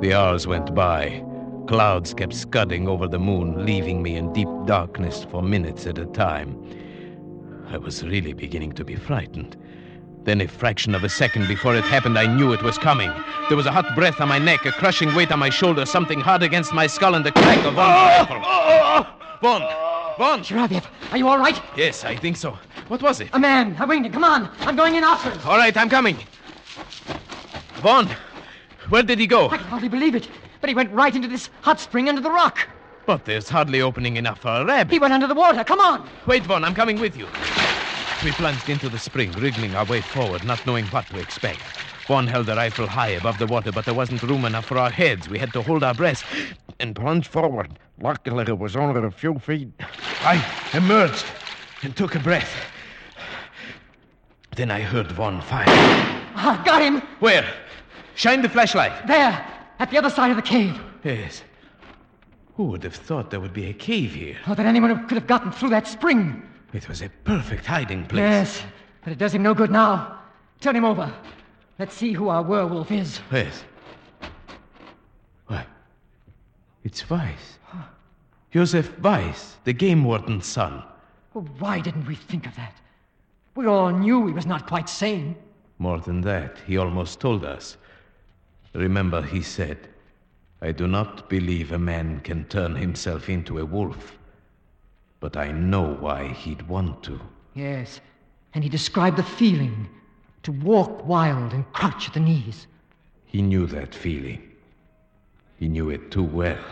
The 0.00 0.14
hours 0.14 0.48
went 0.48 0.74
by. 0.74 1.24
Clouds 1.68 2.12
kept 2.12 2.34
scudding 2.34 2.88
over 2.88 3.06
the 3.06 3.20
moon, 3.20 3.64
leaving 3.64 4.02
me 4.02 4.16
in 4.16 4.32
deep 4.32 4.48
darkness 4.66 5.24
for 5.30 5.44
minutes 5.44 5.86
at 5.86 5.96
a 5.96 6.06
time. 6.06 6.60
I 7.68 7.78
was 7.78 8.02
really 8.02 8.32
beginning 8.32 8.72
to 8.72 8.84
be 8.84 8.96
frightened. 8.96 9.56
Then, 10.24 10.40
a 10.40 10.48
fraction 10.48 10.96
of 10.96 11.04
a 11.04 11.08
second 11.08 11.46
before 11.46 11.76
it 11.76 11.84
happened, 11.84 12.18
I 12.18 12.26
knew 12.26 12.52
it 12.52 12.64
was 12.64 12.78
coming. 12.78 13.12
There 13.46 13.56
was 13.56 13.66
a 13.66 13.70
hot 13.70 13.94
breath 13.94 14.20
on 14.20 14.26
my 14.26 14.40
neck, 14.40 14.66
a 14.66 14.72
crushing 14.72 15.14
weight 15.14 15.30
on 15.30 15.38
my 15.38 15.50
shoulder, 15.50 15.86
something 15.86 16.18
hard 16.18 16.42
against 16.42 16.74
my 16.74 16.88
skull, 16.88 17.14
and 17.14 17.24
the 17.24 17.30
crack 17.30 17.64
of 17.64 17.74
Vaughn's 17.74 18.28
rifle. 18.28 18.40
Vaughn! 19.40 19.62
Vaughn! 20.18 20.40
Shiraviev, 20.40 20.84
are 21.12 21.18
you 21.18 21.28
all 21.28 21.38
right? 21.38 21.62
Yes, 21.76 22.02
I 22.04 22.16
think 22.16 22.36
so. 22.36 22.58
What 22.88 23.02
was 23.02 23.20
it? 23.20 23.28
A 23.34 23.38
man. 23.38 23.76
I 23.78 23.84
winged. 23.84 24.12
Come 24.12 24.24
on. 24.24 24.50
I'm 24.62 24.74
going 24.74 24.96
in 24.96 25.04
after 25.04 25.30
him. 25.30 25.38
All 25.46 25.56
right, 25.56 25.76
I'm 25.76 25.88
coming. 25.88 26.16
Vaughn, 27.80 28.08
where 28.88 29.02
did 29.02 29.18
he 29.18 29.26
go? 29.26 29.48
I 29.48 29.56
can 29.56 29.66
hardly 29.66 29.88
believe 29.88 30.14
it. 30.14 30.28
But 30.60 30.68
he 30.68 30.74
went 30.74 30.92
right 30.92 31.14
into 31.14 31.28
this 31.28 31.50
hot 31.62 31.80
spring 31.80 32.08
under 32.08 32.20
the 32.20 32.30
rock. 32.30 32.68
But 33.06 33.24
there's 33.24 33.48
hardly 33.48 33.82
opening 33.82 34.16
enough 34.16 34.40
for 34.40 34.48
a 34.48 34.64
rabbit. 34.64 34.92
He 34.92 35.00
went 35.00 35.12
under 35.12 35.26
the 35.26 35.34
water. 35.34 35.64
Come 35.64 35.80
on. 35.80 36.08
Wait, 36.26 36.44
Vaughn, 36.44 36.64
I'm 36.64 36.74
coming 36.74 37.00
with 37.00 37.16
you. 37.16 37.26
We 38.24 38.30
plunged 38.30 38.68
into 38.68 38.88
the 38.88 38.98
spring, 38.98 39.32
wriggling 39.32 39.74
our 39.74 39.84
way 39.84 40.00
forward, 40.00 40.44
not 40.44 40.64
knowing 40.64 40.84
what 40.86 41.06
to 41.08 41.18
expect. 41.18 41.62
Vaughn 42.06 42.28
held 42.28 42.46
the 42.46 42.54
rifle 42.54 42.86
high 42.86 43.08
above 43.08 43.38
the 43.38 43.46
water, 43.48 43.72
but 43.72 43.84
there 43.84 43.94
wasn't 43.94 44.22
room 44.22 44.44
enough 44.44 44.66
for 44.66 44.78
our 44.78 44.90
heads. 44.90 45.28
We 45.28 45.40
had 45.40 45.52
to 45.54 45.62
hold 45.62 45.82
our 45.82 45.94
breath 45.94 46.24
and 46.78 46.94
plunge 46.94 47.26
forward. 47.26 47.78
Luckily, 48.00 48.44
it 48.46 48.58
was 48.58 48.76
only 48.76 49.02
a 49.04 49.10
few 49.10 49.38
feet. 49.40 49.68
I 50.20 50.44
emerged 50.72 51.26
and 51.82 51.96
took 51.96 52.14
a 52.14 52.20
breath. 52.20 52.54
Then 54.54 54.70
I 54.70 54.82
heard 54.82 55.10
Vaughn 55.10 55.40
fire. 55.40 56.21
Ah, 56.34 56.62
got 56.64 56.82
him. 56.82 57.02
Where? 57.20 57.46
Shine 58.14 58.42
the 58.42 58.48
flashlight. 58.48 59.06
There, 59.06 59.46
at 59.78 59.90
the 59.90 59.98
other 59.98 60.10
side 60.10 60.30
of 60.30 60.36
the 60.36 60.42
cave. 60.42 60.78
Yes. 61.04 61.42
Who 62.56 62.64
would 62.64 62.84
have 62.84 62.94
thought 62.94 63.30
there 63.30 63.40
would 63.40 63.54
be 63.54 63.66
a 63.66 63.72
cave 63.72 64.14
here? 64.14 64.36
Or 64.46 64.54
that 64.54 64.66
anyone 64.66 65.06
could 65.08 65.16
have 65.16 65.26
gotten 65.26 65.52
through 65.52 65.70
that 65.70 65.86
spring. 65.86 66.42
It 66.72 66.88
was 66.88 67.02
a 67.02 67.08
perfect 67.24 67.66
hiding 67.66 68.06
place. 68.06 68.20
Yes, 68.20 68.62
but 69.02 69.12
it 69.12 69.18
does 69.18 69.34
him 69.34 69.42
no 69.42 69.54
good 69.54 69.70
now. 69.70 70.18
Turn 70.60 70.76
him 70.76 70.84
over. 70.84 71.12
Let's 71.78 71.94
see 71.94 72.12
who 72.12 72.28
our 72.28 72.42
werewolf 72.42 72.90
is. 72.90 73.20
Yes. 73.32 73.64
What? 75.46 75.66
It's 76.84 77.08
Weiss. 77.08 77.58
Joseph 78.50 78.98
Weiss, 79.00 79.56
the 79.64 79.72
game 79.72 80.04
warden's 80.04 80.46
son. 80.46 80.82
Well, 81.32 81.46
why 81.58 81.80
didn't 81.80 82.06
we 82.06 82.14
think 82.14 82.46
of 82.46 82.54
that? 82.56 82.74
We 83.54 83.66
all 83.66 83.90
knew 83.90 84.26
he 84.26 84.32
was 84.32 84.46
not 84.46 84.66
quite 84.66 84.88
sane. 84.88 85.34
More 85.82 85.98
than 85.98 86.20
that, 86.20 86.58
he 86.64 86.76
almost 86.76 87.18
told 87.18 87.44
us. 87.44 87.76
Remember, 88.72 89.20
he 89.20 89.42
said, 89.42 89.88
I 90.60 90.70
do 90.70 90.86
not 90.86 91.28
believe 91.28 91.72
a 91.72 91.78
man 91.78 92.20
can 92.20 92.44
turn 92.44 92.76
himself 92.76 93.28
into 93.28 93.58
a 93.58 93.64
wolf, 93.64 94.16
but 95.18 95.36
I 95.36 95.50
know 95.50 95.94
why 95.94 96.28
he'd 96.28 96.68
want 96.68 97.02
to. 97.02 97.20
Yes, 97.54 98.00
and 98.54 98.62
he 98.62 98.70
described 98.70 99.16
the 99.16 99.24
feeling 99.24 99.88
to 100.44 100.52
walk 100.52 101.04
wild 101.04 101.52
and 101.52 101.64
crouch 101.72 102.06
at 102.06 102.14
the 102.14 102.20
knees. 102.20 102.68
He 103.26 103.42
knew 103.42 103.66
that 103.66 103.92
feeling. 103.92 104.40
He 105.58 105.66
knew 105.66 105.90
it 105.90 106.12
too 106.12 106.22
well. 106.22 106.62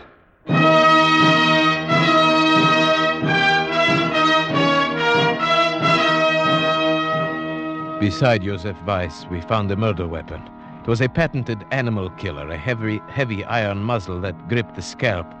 Beside 8.01 8.41
Joseph 8.41 8.83
Weiss, 8.83 9.27
we 9.29 9.41
found 9.41 9.69
a 9.69 9.75
murder 9.75 10.07
weapon. 10.07 10.41
It 10.81 10.87
was 10.87 11.01
a 11.01 11.07
patented 11.07 11.63
animal 11.69 12.09
killer, 12.09 12.49
a 12.49 12.57
heavy, 12.57 12.99
heavy 13.07 13.45
iron 13.45 13.77
muzzle 13.77 14.19
that 14.21 14.49
gripped 14.49 14.73
the 14.73 14.81
scalp, 14.81 15.31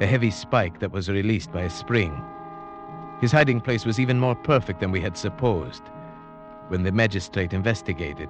a 0.00 0.06
heavy 0.06 0.30
spike 0.30 0.78
that 0.78 0.92
was 0.92 1.08
released 1.08 1.50
by 1.50 1.62
a 1.62 1.70
spring. 1.70 2.24
His 3.20 3.32
hiding 3.32 3.60
place 3.60 3.84
was 3.84 3.98
even 3.98 4.20
more 4.20 4.36
perfect 4.36 4.78
than 4.78 4.92
we 4.92 5.00
had 5.00 5.16
supposed. 5.16 5.82
When 6.68 6.84
the 6.84 6.92
magistrate 6.92 7.52
investigated, 7.52 8.28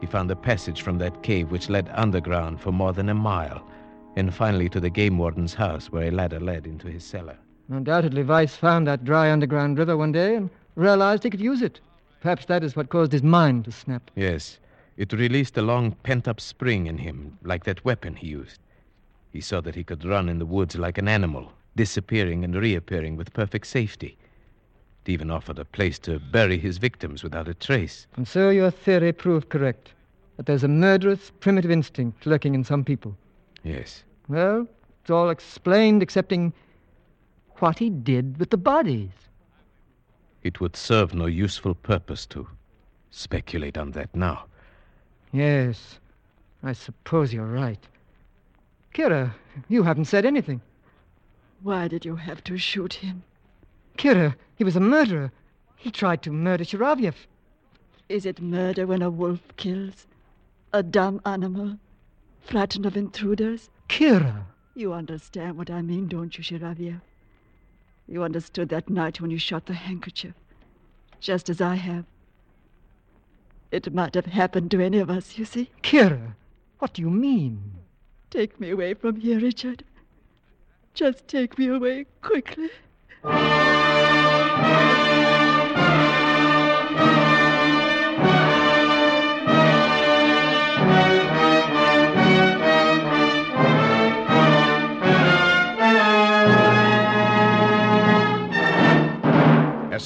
he 0.00 0.06
found 0.06 0.30
a 0.30 0.36
passage 0.36 0.80
from 0.80 0.96
that 0.96 1.22
cave 1.22 1.50
which 1.50 1.68
led 1.68 1.90
underground 1.92 2.58
for 2.58 2.72
more 2.72 2.94
than 2.94 3.10
a 3.10 3.14
mile, 3.14 3.62
and 4.16 4.32
finally 4.32 4.70
to 4.70 4.80
the 4.80 4.88
game 4.88 5.18
warden's 5.18 5.52
house, 5.52 5.92
where 5.92 6.08
a 6.08 6.10
ladder 6.10 6.40
led 6.40 6.66
into 6.66 6.88
his 6.88 7.04
cellar. 7.04 7.36
Undoubtedly, 7.68 8.22
Weiss 8.22 8.56
found 8.56 8.86
that 8.86 9.04
dry 9.04 9.30
underground 9.30 9.78
river 9.78 9.94
one 9.94 10.12
day 10.12 10.36
and 10.36 10.48
realized 10.74 11.22
he 11.22 11.28
could 11.28 11.42
use 11.42 11.60
it. 11.60 11.80
Perhaps 12.20 12.46
that 12.46 12.64
is 12.64 12.74
what 12.76 12.88
caused 12.88 13.12
his 13.12 13.22
mind 13.22 13.64
to 13.66 13.72
snap. 13.72 14.10
Yes, 14.14 14.58
it 14.96 15.12
released 15.12 15.56
a 15.58 15.62
long 15.62 15.92
pent 16.02 16.26
up 16.26 16.40
spring 16.40 16.86
in 16.86 16.98
him, 16.98 17.38
like 17.42 17.64
that 17.64 17.84
weapon 17.84 18.16
he 18.16 18.28
used. 18.28 18.60
He 19.32 19.40
saw 19.40 19.60
that 19.60 19.74
he 19.74 19.84
could 19.84 20.04
run 20.04 20.28
in 20.28 20.38
the 20.38 20.46
woods 20.46 20.76
like 20.76 20.98
an 20.98 21.08
animal, 21.08 21.52
disappearing 21.76 22.42
and 22.44 22.54
reappearing 22.54 23.16
with 23.16 23.34
perfect 23.34 23.66
safety. 23.66 24.16
It 25.04 25.12
even 25.12 25.30
offered 25.30 25.58
a 25.58 25.64
place 25.64 25.98
to 26.00 26.18
bury 26.18 26.58
his 26.58 26.78
victims 26.78 27.22
without 27.22 27.48
a 27.48 27.54
trace. 27.54 28.06
And 28.16 28.26
so 28.26 28.50
your 28.50 28.70
theory 28.70 29.12
proved 29.12 29.50
correct 29.50 29.92
that 30.36 30.46
there's 30.46 30.64
a 30.64 30.68
murderous, 30.68 31.30
primitive 31.40 31.70
instinct 31.70 32.26
lurking 32.26 32.54
in 32.54 32.64
some 32.64 32.84
people. 32.84 33.16
Yes. 33.62 34.04
Well, 34.28 34.66
it's 35.02 35.10
all 35.10 35.30
explained 35.30 36.02
excepting 36.02 36.52
what 37.58 37.78
he 37.78 37.90
did 37.90 38.38
with 38.38 38.50
the 38.50 38.56
bodies. 38.56 39.10
It 40.46 40.60
would 40.60 40.76
serve 40.76 41.12
no 41.12 41.26
useful 41.26 41.74
purpose 41.74 42.24
to 42.26 42.46
speculate 43.10 43.76
on 43.76 43.90
that 43.90 44.14
now. 44.14 44.44
Yes, 45.32 45.98
I 46.62 46.72
suppose 46.72 47.32
you're 47.32 47.44
right. 47.44 47.84
Kira, 48.94 49.34
you 49.66 49.82
haven't 49.82 50.04
said 50.04 50.24
anything. 50.24 50.60
Why 51.64 51.88
did 51.88 52.04
you 52.04 52.14
have 52.14 52.44
to 52.44 52.56
shoot 52.58 52.94
him? 52.94 53.24
Kira, 53.98 54.36
he 54.54 54.62
was 54.62 54.76
a 54.76 54.80
murderer. 54.80 55.32
He 55.74 55.90
tried 55.90 56.22
to 56.22 56.30
murder 56.30 56.62
Shiravyev. 56.62 57.26
Is 58.08 58.24
it 58.24 58.40
murder 58.40 58.86
when 58.86 59.02
a 59.02 59.10
wolf 59.10 59.42
kills? 59.56 60.06
A 60.72 60.84
dumb 60.84 61.20
animal? 61.24 61.76
Frightened 62.40 62.86
of 62.86 62.96
intruders? 62.96 63.68
Kira! 63.88 64.44
You 64.76 64.92
understand 64.92 65.58
what 65.58 65.72
I 65.72 65.82
mean, 65.82 66.06
don't 66.06 66.38
you, 66.38 66.44
Shiravyev? 66.44 67.00
You 68.08 68.22
understood 68.22 68.68
that 68.68 68.88
night 68.88 69.20
when 69.20 69.30
you 69.30 69.38
shot 69.38 69.66
the 69.66 69.74
handkerchief, 69.74 70.34
just 71.20 71.50
as 71.50 71.60
I 71.60 71.74
have. 71.74 72.04
It 73.72 73.92
might 73.92 74.14
have 74.14 74.26
happened 74.26 74.70
to 74.70 74.80
any 74.80 74.98
of 74.98 75.10
us, 75.10 75.36
you 75.38 75.44
see. 75.44 75.70
Kira, 75.82 76.34
what 76.78 76.94
do 76.94 77.02
you 77.02 77.10
mean? 77.10 77.72
Take 78.30 78.60
me 78.60 78.70
away 78.70 78.94
from 78.94 79.16
here, 79.16 79.40
Richard. 79.40 79.84
Just 80.94 81.26
take 81.26 81.58
me 81.58 81.68
away 81.68 82.06
quickly. 82.22 82.70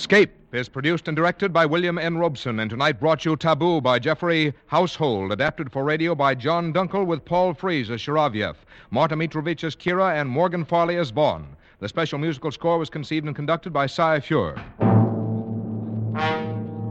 Escape 0.00 0.32
is 0.52 0.66
produced 0.66 1.08
and 1.08 1.16
directed 1.16 1.52
by 1.52 1.66
William 1.66 1.98
N. 1.98 2.16
Robson, 2.16 2.60
and 2.60 2.70
tonight 2.70 2.98
brought 2.98 3.26
you 3.26 3.36
Taboo 3.36 3.82
by 3.82 3.98
Geoffrey 3.98 4.54
Household, 4.64 5.30
adapted 5.30 5.70
for 5.70 5.84
radio 5.84 6.14
by 6.14 6.34
John 6.34 6.72
Dunkel 6.72 7.04
with 7.04 7.22
Paul 7.22 7.52
Frees 7.52 7.90
as 7.90 8.00
Shiravyev, 8.00 8.54
Marta 8.90 9.14
Mitrovich 9.14 9.62
as 9.62 9.76
Kira, 9.76 10.18
and 10.18 10.30
Morgan 10.30 10.64
Farley 10.64 10.96
as 10.96 11.10
Vaughn. 11.10 11.54
The 11.80 11.88
special 11.88 12.18
musical 12.18 12.50
score 12.50 12.78
was 12.78 12.88
conceived 12.88 13.26
and 13.26 13.36
conducted 13.36 13.74
by 13.74 13.84
Cy 13.86 14.20
Feuer. 14.20 14.58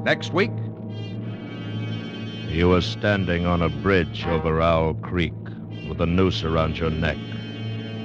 Next 0.03 0.31
week, 0.31 0.51
You 2.47 2.69
were 2.69 2.81
standing 2.81 3.47
on 3.47 3.63
a 3.63 3.69
bridge 3.69 4.23
over 4.27 4.61
Owl 4.61 4.93
Creek 4.93 5.33
with 5.89 5.99
a 5.99 6.05
noose 6.05 6.43
around 6.43 6.77
your 6.77 6.91
neck. 6.91 7.17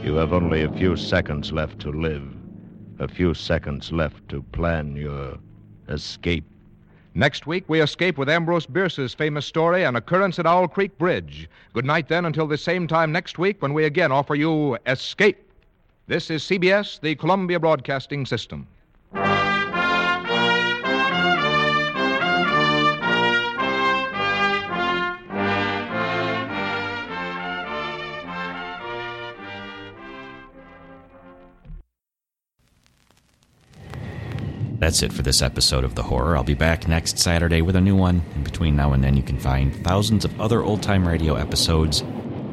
You 0.02 0.14
have 0.14 0.32
only 0.32 0.62
a 0.62 0.72
few 0.72 0.96
seconds 0.96 1.52
left 1.52 1.78
to 1.80 1.90
live, 1.90 2.26
a 3.04 3.08
few 3.08 3.34
seconds 3.34 3.92
left 3.92 4.26
to 4.30 4.42
plan 4.44 4.96
your 4.96 5.36
escape. 5.90 6.44
Next 7.14 7.46
week, 7.46 7.64
we 7.68 7.82
escape 7.82 8.16
with 8.16 8.30
Ambrose 8.30 8.64
Bierce's 8.64 9.12
famous 9.12 9.44
story, 9.44 9.84
An 9.84 9.94
Occurrence 9.94 10.38
at 10.38 10.46
Owl 10.46 10.66
Creek 10.68 10.96
Bridge. 10.96 11.48
Good 11.74 11.84
night, 11.84 12.08
then, 12.08 12.24
until 12.24 12.46
the 12.46 12.56
same 12.56 12.88
time 12.88 13.12
next 13.12 13.38
week 13.38 13.60
when 13.60 13.74
we 13.74 13.84
again 13.84 14.10
offer 14.10 14.34
you 14.34 14.78
Escape. 14.86 15.38
This 16.06 16.30
is 16.30 16.42
CBS, 16.44 16.98
the 16.98 17.14
Columbia 17.14 17.60
Broadcasting 17.60 18.24
System. 18.24 18.66
That's 34.84 35.02
it 35.02 35.14
for 35.14 35.22
this 35.22 35.40
episode 35.40 35.82
of 35.82 35.94
The 35.94 36.02
Horror. 36.02 36.36
I'll 36.36 36.44
be 36.44 36.52
back 36.52 36.86
next 36.86 37.18
Saturday 37.18 37.62
with 37.62 37.74
a 37.74 37.80
new 37.80 37.96
one. 37.96 38.22
In 38.34 38.44
between 38.44 38.76
now 38.76 38.92
and 38.92 39.02
then, 39.02 39.16
you 39.16 39.22
can 39.22 39.38
find 39.38 39.74
thousands 39.82 40.26
of 40.26 40.38
other 40.38 40.62
old 40.62 40.82
time 40.82 41.08
radio 41.08 41.36
episodes, 41.36 42.02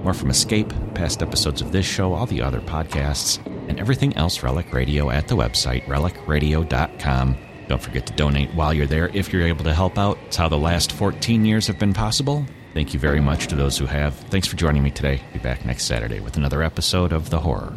more 0.01 0.13
from 0.13 0.29
Escape, 0.29 0.73
past 0.95 1.21
episodes 1.21 1.59
of 1.61 1.73
this 1.73 1.85
show, 1.85 2.13
all 2.13 2.25
the 2.25 2.41
other 2.41 2.61
podcasts, 2.61 3.45
and 3.67 3.77
everything 3.81 4.15
else 4.15 4.43
Relic 4.43 4.71
Radio 4.71 5.09
at 5.09 5.27
the 5.27 5.35
website, 5.35 5.83
relicradio.com. 5.87 7.37
Don't 7.67 7.81
forget 7.81 8.05
to 8.05 8.13
donate 8.13 8.53
while 8.53 8.73
you're 8.73 8.87
there 8.87 9.09
if 9.09 9.33
you're 9.33 9.45
able 9.45 9.65
to 9.65 9.73
help 9.73 9.97
out. 9.97 10.17
It's 10.27 10.37
how 10.37 10.47
the 10.47 10.57
last 10.57 10.93
14 10.93 11.43
years 11.43 11.67
have 11.67 11.79
been 11.79 11.93
possible. 11.93 12.45
Thank 12.73 12.93
you 12.93 12.99
very 13.01 13.19
much 13.19 13.47
to 13.47 13.55
those 13.55 13.77
who 13.77 13.87
have. 13.87 14.15
Thanks 14.15 14.47
for 14.47 14.55
joining 14.55 14.83
me 14.83 14.91
today. 14.91 15.19
Be 15.33 15.39
back 15.39 15.65
next 15.65 15.83
Saturday 15.83 16.21
with 16.21 16.37
another 16.37 16.63
episode 16.63 17.11
of 17.11 17.29
The 17.29 17.39
Horror. 17.39 17.73